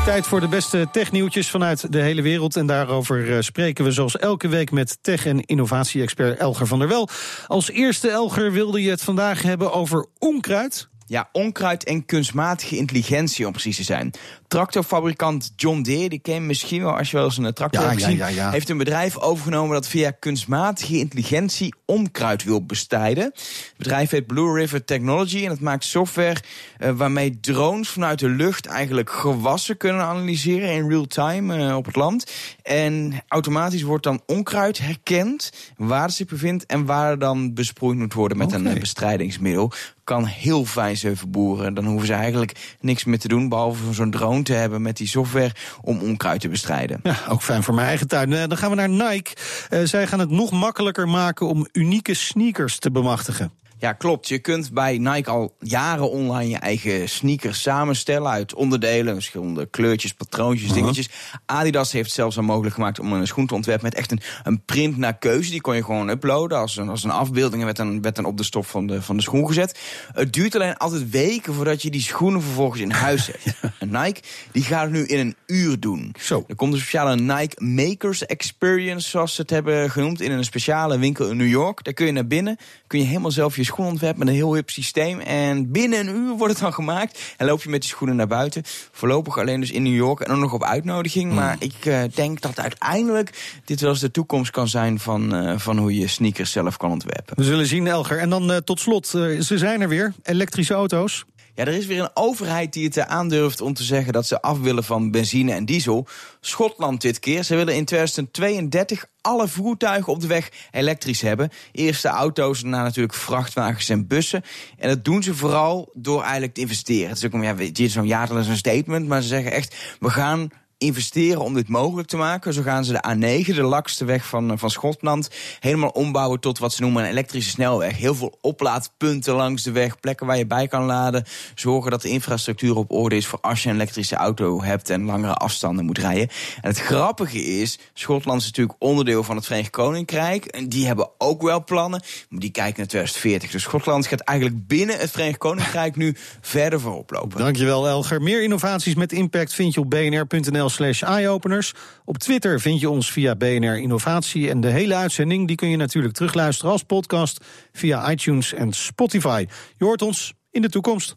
Tijd 0.06 0.28
voor 0.28 0.40
de 0.40 0.48
beste 0.48 0.88
technieuwtjes 0.92 1.50
vanuit 1.50 1.92
de 1.92 2.02
hele 2.02 2.22
wereld. 2.22 2.56
En 2.56 2.66
daarover 2.66 3.44
spreken 3.44 3.86
we 3.86 3.92
zoals 3.92 4.18
elke 4.18 4.48
week 4.48 4.72
met 4.72 4.98
tech- 5.02 5.26
en 5.26 5.46
innovatie-expert 5.46 6.40
Elger 6.40 6.68
van 6.68 6.80
der 6.80 6.88
Wel. 6.88 7.10
Als 7.48 7.70
eerste, 7.70 8.10
Elger, 8.10 8.52
wilde 8.52 8.82
je 8.82 8.90
het 8.90 9.02
vandaag 9.02 9.42
hebben 9.42 9.74
over 9.74 10.06
onkruid. 10.20 10.90
Ja, 11.06 11.30
onkruid 11.32 11.84
en 11.84 12.06
kunstmatige 12.06 12.78
intelligentie 12.78 13.46
om 13.46 13.52
precies 13.52 13.76
te 13.76 13.84
zijn. 13.84 14.14
Tractorfabrikant 14.52 15.54
John 15.56 15.82
Deere, 15.82 16.10
die 16.10 16.20
ken 16.20 16.34
je 16.34 16.40
misschien 16.40 16.82
wel 16.84 16.98
als 16.98 17.12
je 17.12 17.18
wel 17.18 17.26
eens 17.26 17.38
een 17.38 17.54
tractor 17.54 17.82
ja, 17.82 17.88
hebt 17.88 18.02
gezien, 18.02 18.18
ja, 18.18 18.28
ja, 18.28 18.52
heeft 18.52 18.70
een 18.70 18.78
bedrijf 18.78 19.18
overgenomen 19.18 19.74
dat 19.74 19.88
via 19.88 20.12
kunstmatige 20.12 20.98
intelligentie 20.98 21.74
onkruid 21.86 22.44
wil 22.44 22.66
bestrijden. 22.66 23.24
Het 23.24 23.74
bedrijf 23.78 24.10
heet 24.10 24.28
Blue 24.28 24.54
River 24.54 24.86
Technology 24.86 25.44
en 25.44 25.50
dat 25.50 25.60
maakt 25.60 25.84
software 25.84 26.42
uh, 26.80 26.90
waarmee 26.90 27.40
drones 27.40 27.90
vanuit 27.90 28.20
de 28.20 28.30
lucht 28.30 28.66
eigenlijk 28.66 29.10
gewassen 29.10 29.78
kunnen 29.78 30.02
analyseren 30.02 30.72
in 30.72 30.90
real 30.90 31.06
time 31.06 31.58
uh, 31.58 31.76
op 31.76 31.86
het 31.86 31.96
land. 31.96 32.32
En 32.64 33.24
automatisch 33.28 33.82
wordt 33.82 34.04
dan 34.04 34.22
onkruid 34.26 34.78
herkend 34.78 35.52
waar 35.78 36.06
het 36.06 36.14
zich 36.14 36.28
bevindt 36.28 36.66
en 36.66 36.86
waar 36.86 37.12
er 37.12 37.20
dan 37.20 37.54
besproeid 37.54 37.98
moet 37.98 38.14
worden 38.14 38.38
met 38.38 38.48
okay. 38.48 38.66
een 38.66 38.80
bestrijdingsmiddel 38.80 39.72
kan 40.04 40.26
heel 40.26 40.66
fijn 40.66 40.98
zijn 40.98 41.18
verboeren. 41.18 41.74
Dan 41.74 41.86
hoeven 41.86 42.08
ze 42.08 42.14
eigenlijk 42.14 42.78
niks 42.80 43.04
meer 43.04 43.20
te 43.20 43.28
doen, 43.28 43.50
behalve 43.50 43.94
zo'n 43.94 44.12
drone 44.12 44.41
te 44.44 44.54
hebben 44.54 44.82
met 44.82 44.98
die 44.98 45.08
software 45.08 45.52
om 45.82 46.00
onkruid 46.00 46.42
te 46.42 46.50
bestrijden. 46.50 47.00
Ja, 47.04 47.18
ook 47.30 47.42
fijn 47.42 47.64
voor 47.64 47.74
mijn 47.74 47.88
eigen 47.88 48.08
tuin. 48.08 48.30
Dan 48.30 48.58
gaan 48.58 48.70
we 48.70 48.76
naar 48.76 48.90
Nike. 48.90 49.32
Uh, 49.70 49.80
zij 49.84 50.08
gaan 50.08 50.20
het 50.20 50.30
nog 50.30 50.52
makkelijker 50.52 51.08
maken 51.08 51.48
om 51.48 51.68
unieke 51.72 52.14
sneakers 52.14 52.80
te 52.80 52.92
bemachtigen. 52.92 53.52
Ja, 53.82 53.94
klopt. 53.94 54.28
Je 54.28 54.40
kunt 54.40 54.72
bij 54.72 54.98
Nike 54.98 55.30
al 55.30 55.56
jaren 55.60 56.10
online 56.10 56.50
je 56.50 56.58
eigen 56.58 57.10
sneakers 57.10 57.62
samenstellen 57.62 58.32
uit 58.32 58.54
onderdelen, 58.54 59.14
verschillende 59.14 59.66
kleurtjes, 59.66 60.14
patroontjes, 60.14 60.70
uh 60.70 60.74
-huh. 60.74 60.78
dingetjes. 60.78 61.10
Adidas 61.46 61.92
heeft 61.92 62.12
zelfs 62.12 62.38
al 62.38 62.44
mogelijk 62.44 62.76
gemaakt 62.76 63.00
om 63.00 63.14
een 63.14 63.28
schoen 63.28 63.48
te 63.48 63.54
ontwerpen 63.54 63.86
met 63.86 63.96
echt 63.96 64.12
een, 64.12 64.22
een 64.44 64.66
print 64.66 64.98
naar 64.98 65.18
keuze. 65.18 65.52
Die 65.52 65.62
kon 65.62 65.76
je 65.76 65.84
gewoon 65.84 66.10
uploaden 66.10 66.58
als 66.58 66.78
een, 66.78 66.90
als 66.90 67.04
een 67.04 67.12
afbeelding 67.12 67.60
en 67.60 67.66
werd 67.66 67.78
dan, 67.78 68.02
werd 68.02 68.16
dan 68.16 68.26
op 68.26 68.38
de 68.38 68.44
stof 68.44 68.68
van 68.68 68.88
de, 68.88 69.02
van 69.02 69.16
de 69.16 69.22
schoen 69.22 69.48
gezet. 69.48 69.80
Het 70.14 70.34
duurt 70.34 70.56
alleen 70.56 70.78
altijd 70.78 71.10
weken 71.10 71.54
voordat 71.54 71.82
je 71.82 71.90
die 71.90 72.02
schoenen 72.02 72.42
vervolgens 72.42 72.82
in 72.82 72.92
huis 72.92 73.28
hebt. 73.28 73.60
En 73.80 73.90
Nike 73.90 74.22
die 74.52 74.64
gaat 74.64 74.84
het 74.84 74.92
nu 74.92 75.06
in 75.06 75.20
een 75.20 75.36
uur 75.46 75.80
doen. 75.80 76.16
Zo. 76.20 76.44
Er 76.48 76.56
komt 76.56 76.74
een 76.74 76.80
speciale 76.80 77.16
Nike 77.16 77.64
Makers 77.64 78.26
Experience, 78.26 79.10
zoals 79.10 79.36
ze 79.36 79.42
het 79.42 79.50
hebben 79.50 79.90
genoemd, 79.90 80.22
in 80.22 80.32
een 80.32 80.44
speciale 80.44 80.98
winkel 80.98 81.30
in 81.30 81.38
New 81.38 81.50
York. 81.50 81.84
Daar 81.84 81.94
kun 81.94 82.06
je 82.06 82.12
naar 82.12 82.28
binnen, 82.28 82.58
kun 82.88 83.00
je 83.00 83.06
helemaal 83.06 83.32
zelf 83.32 83.56
je 83.56 83.64
schoen 83.72 83.86
ontwerpen 83.86 84.20
met 84.20 84.28
een 84.28 84.34
heel 84.34 84.54
hip 84.54 84.70
systeem. 84.70 85.20
En 85.20 85.72
binnen 85.72 86.00
een 86.00 86.16
uur 86.16 86.38
wordt 86.38 86.54
het 86.54 86.62
dan 86.62 86.74
gemaakt. 86.74 87.20
En 87.38 87.46
loop 87.46 87.64
je 87.64 87.70
met 87.70 87.82
die 87.82 87.90
schoenen 87.90 88.16
naar 88.16 88.28
buiten. 88.28 88.64
Voorlopig 88.92 89.38
alleen 89.38 89.60
dus 89.60 89.72
in 89.72 89.84
New 89.84 89.96
York 89.96 90.20
en 90.20 90.32
ook 90.32 90.40
nog 90.40 90.54
op 90.54 90.64
uitnodiging. 90.64 91.26
Hmm. 91.26 91.36
Maar 91.36 91.56
ik 91.60 91.86
uh, 91.86 92.02
denk 92.14 92.42
dat 92.42 92.60
uiteindelijk 92.60 93.60
dit 93.66 93.82
wel 93.82 93.90
eens 93.90 94.00
de 94.00 94.12
toekomst 94.12 94.52
kan 94.52 94.68
zijn 94.68 95.00
van, 95.00 95.36
uh, 95.36 95.58
van 95.58 95.78
hoe 95.78 95.96
je 95.96 96.08
sneakers 96.08 96.52
zelf 96.52 96.78
kan 96.78 96.92
ontwerpen. 96.92 97.36
We 97.38 97.44
zullen 97.44 97.66
zien, 97.66 97.88
Elger. 97.88 98.20
En 98.20 98.30
dan 98.30 98.52
uh, 98.52 98.58
tot 98.58 98.80
slot, 98.80 99.08
ze 99.08 99.58
zijn 99.58 99.82
er 99.82 99.90
weer. 99.90 100.14
Elektrische 100.24 100.74
auto's. 100.74 101.26
Ja, 101.56 101.66
er 101.66 101.74
is 101.74 101.86
weer 101.86 102.02
een 102.02 102.10
overheid 102.14 102.74
die 102.74 102.86
het 102.86 103.00
aandurft 103.00 103.62
om 103.62 103.74
te 103.74 103.84
zeggen 103.84 104.14
dat 104.14 104.28
ze 104.28 104.42
af 104.42 104.60
willen 104.60 104.84
van 104.84 105.12
benzine 105.12 105.52
en 105.52 105.66
diesel. 105.66 106.08
Schotland 106.40 107.02
dit 107.02 107.20
keer. 107.20 107.44
Ze 107.44 107.56
willen 107.56 107.76
in 107.76 107.86
2032 107.86 109.06
alle 109.22 109.48
voertuigen 109.48 110.14
op 110.14 110.22
de 110.22 110.28
weg 110.28 110.52
elektrisch 110.72 111.22
hebben. 111.22 111.50
Eerst 111.72 112.02
de 112.02 112.08
auto's, 112.08 112.62
daarna 112.62 112.84
natuurlijk 112.84 113.14
vrachtwagens 113.14 113.90
en 113.90 114.08
bussen. 114.08 114.44
En 114.78 114.90
dat 114.90 115.06
doen 115.06 115.24
ze 115.24 115.36
vooral 115.36 115.90
door 115.94 116.22
eigenlijk 116.22 116.54
te 116.54 116.62
investeren. 116.62 117.10
Het 117.10 117.18
is 117.18 117.26
ook 117.26 117.44
ja, 117.44 117.54
dit 117.54 117.80
is 117.80 117.94
zo'n 117.94 118.08
ja, 118.08 118.26
dat 118.26 118.38
is 118.38 118.48
een 118.48 118.58
statement, 118.58 119.08
maar 119.08 119.22
ze 119.22 119.28
zeggen 119.28 119.52
echt: 119.52 119.76
we 120.00 120.10
gaan 120.10 120.50
investeren 120.82 121.42
om 121.42 121.54
dit 121.54 121.68
mogelijk 121.68 122.08
te 122.08 122.18
maken. 122.18 122.54
Zo 122.54 122.62
gaan 122.62 122.86
ze 122.86 122.92
de 122.92 123.16
A9, 123.16 123.56
de 123.56 123.62
lakste 123.62 124.06
weg 124.06 124.26
van, 124.26 124.58
van 124.58 124.70
Schotland, 124.70 125.30
helemaal 125.60 125.90
ombouwen 125.90 126.40
tot 126.40 126.60
wat 126.60 126.74
ze 126.74 126.82
noemen 126.82 127.04
een 127.04 127.10
elektrische 127.10 127.50
snelweg. 127.50 127.98
Heel 127.98 128.16
veel 128.16 128.38
oplaadpunten 128.42 129.34
langs 129.34 129.64
de 129.64 129.72
weg, 129.72 130.00
plekken 130.00 130.26
waar 130.26 130.38
je 130.38 130.46
bij 130.46 130.68
kan 130.68 130.86
laden. 130.86 131.26
Zorgen 131.56 131.92
dat 131.92 132.02
de 132.02 132.10
infrastructuur 132.10 132.76
op 132.76 132.92
orde 132.92 133.16
is 133.16 133.28
voor 133.28 133.40
als 133.42 133.64
je 133.64 133.70
een 133.70 133.76
elektrische 133.76 134.16
auto 134.16 134.64
hebt 134.64 134.90
en 134.90 135.06
langere 135.06 135.34
afstanden 135.34 135.86
moet 135.86 135.98
rijden. 135.98 136.30
En 136.62 136.70
het 136.70 136.80
grappige 136.80 137.44
is, 137.44 137.80
Schotland 137.94 138.42
is 138.42 138.48
natuurlijk 138.48 138.76
onderdeel 138.80 139.24
van 139.24 139.36
het 139.36 139.46
Verenigd 139.46 139.70
Koninkrijk. 139.70 140.46
En 140.46 140.70
die 140.70 140.86
hebben 140.86 141.10
ook 141.18 141.42
wel 141.42 141.64
plannen, 141.64 142.02
maar 142.30 142.40
die 142.40 142.52
kijken 142.52 142.78
naar 142.78 142.88
2040. 142.88 143.52
Dus 143.52 143.62
Schotland 143.62 144.08
gaat 144.08 144.20
eigenlijk 144.20 144.68
binnen 144.68 145.00
het 145.00 145.12
Verenigd 145.12 145.38
Koninkrijk 145.38 145.96
nu 145.96 146.16
verder 146.42 146.80
voorop 146.80 147.12
lopen. 147.12 147.38
Dankjewel 147.38 147.88
Elger. 147.88 148.22
Meer 148.22 148.44
innovaties 148.44 148.96
met 148.96 149.12
impact 149.12 149.54
vind 149.54 149.74
je 149.74 149.80
op 149.80 149.90
bnr.nl 149.90 150.70
slash 150.72 151.02
eyeopeners. 151.02 151.74
Op 152.06 152.18
Twitter 152.18 152.60
vind 152.60 152.80
je 152.80 152.90
ons 152.90 153.12
via 153.12 153.36
BNR 153.36 153.78
Innovatie. 153.78 154.50
En 154.50 154.62
de 154.62 154.68
hele 154.68 154.96
uitzending 154.96 155.48
die 155.48 155.56
kun 155.56 155.70
je 155.70 155.78
natuurlijk 155.78 156.14
terugluisteren 156.14 156.72
als 156.72 156.84
podcast 156.84 157.46
via 157.72 158.12
iTunes 158.12 158.54
en 158.54 158.74
Spotify. 158.74 159.46
Je 159.78 159.86
hoort 159.86 160.02
ons 160.02 160.34
in 160.52 160.62
de 160.62 160.70
toekomst. 160.70 161.16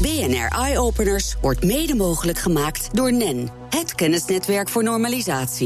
BNR 0.00 0.48
Eyeopeners 0.48 1.36
wordt 1.40 1.64
mede 1.64 1.94
mogelijk 1.94 2.38
gemaakt 2.38 2.88
door 2.92 3.12
NEN, 3.12 3.48
het 3.70 3.94
kennisnetwerk 3.94 4.68
voor 4.68 4.82
normalisatie. 4.82 5.64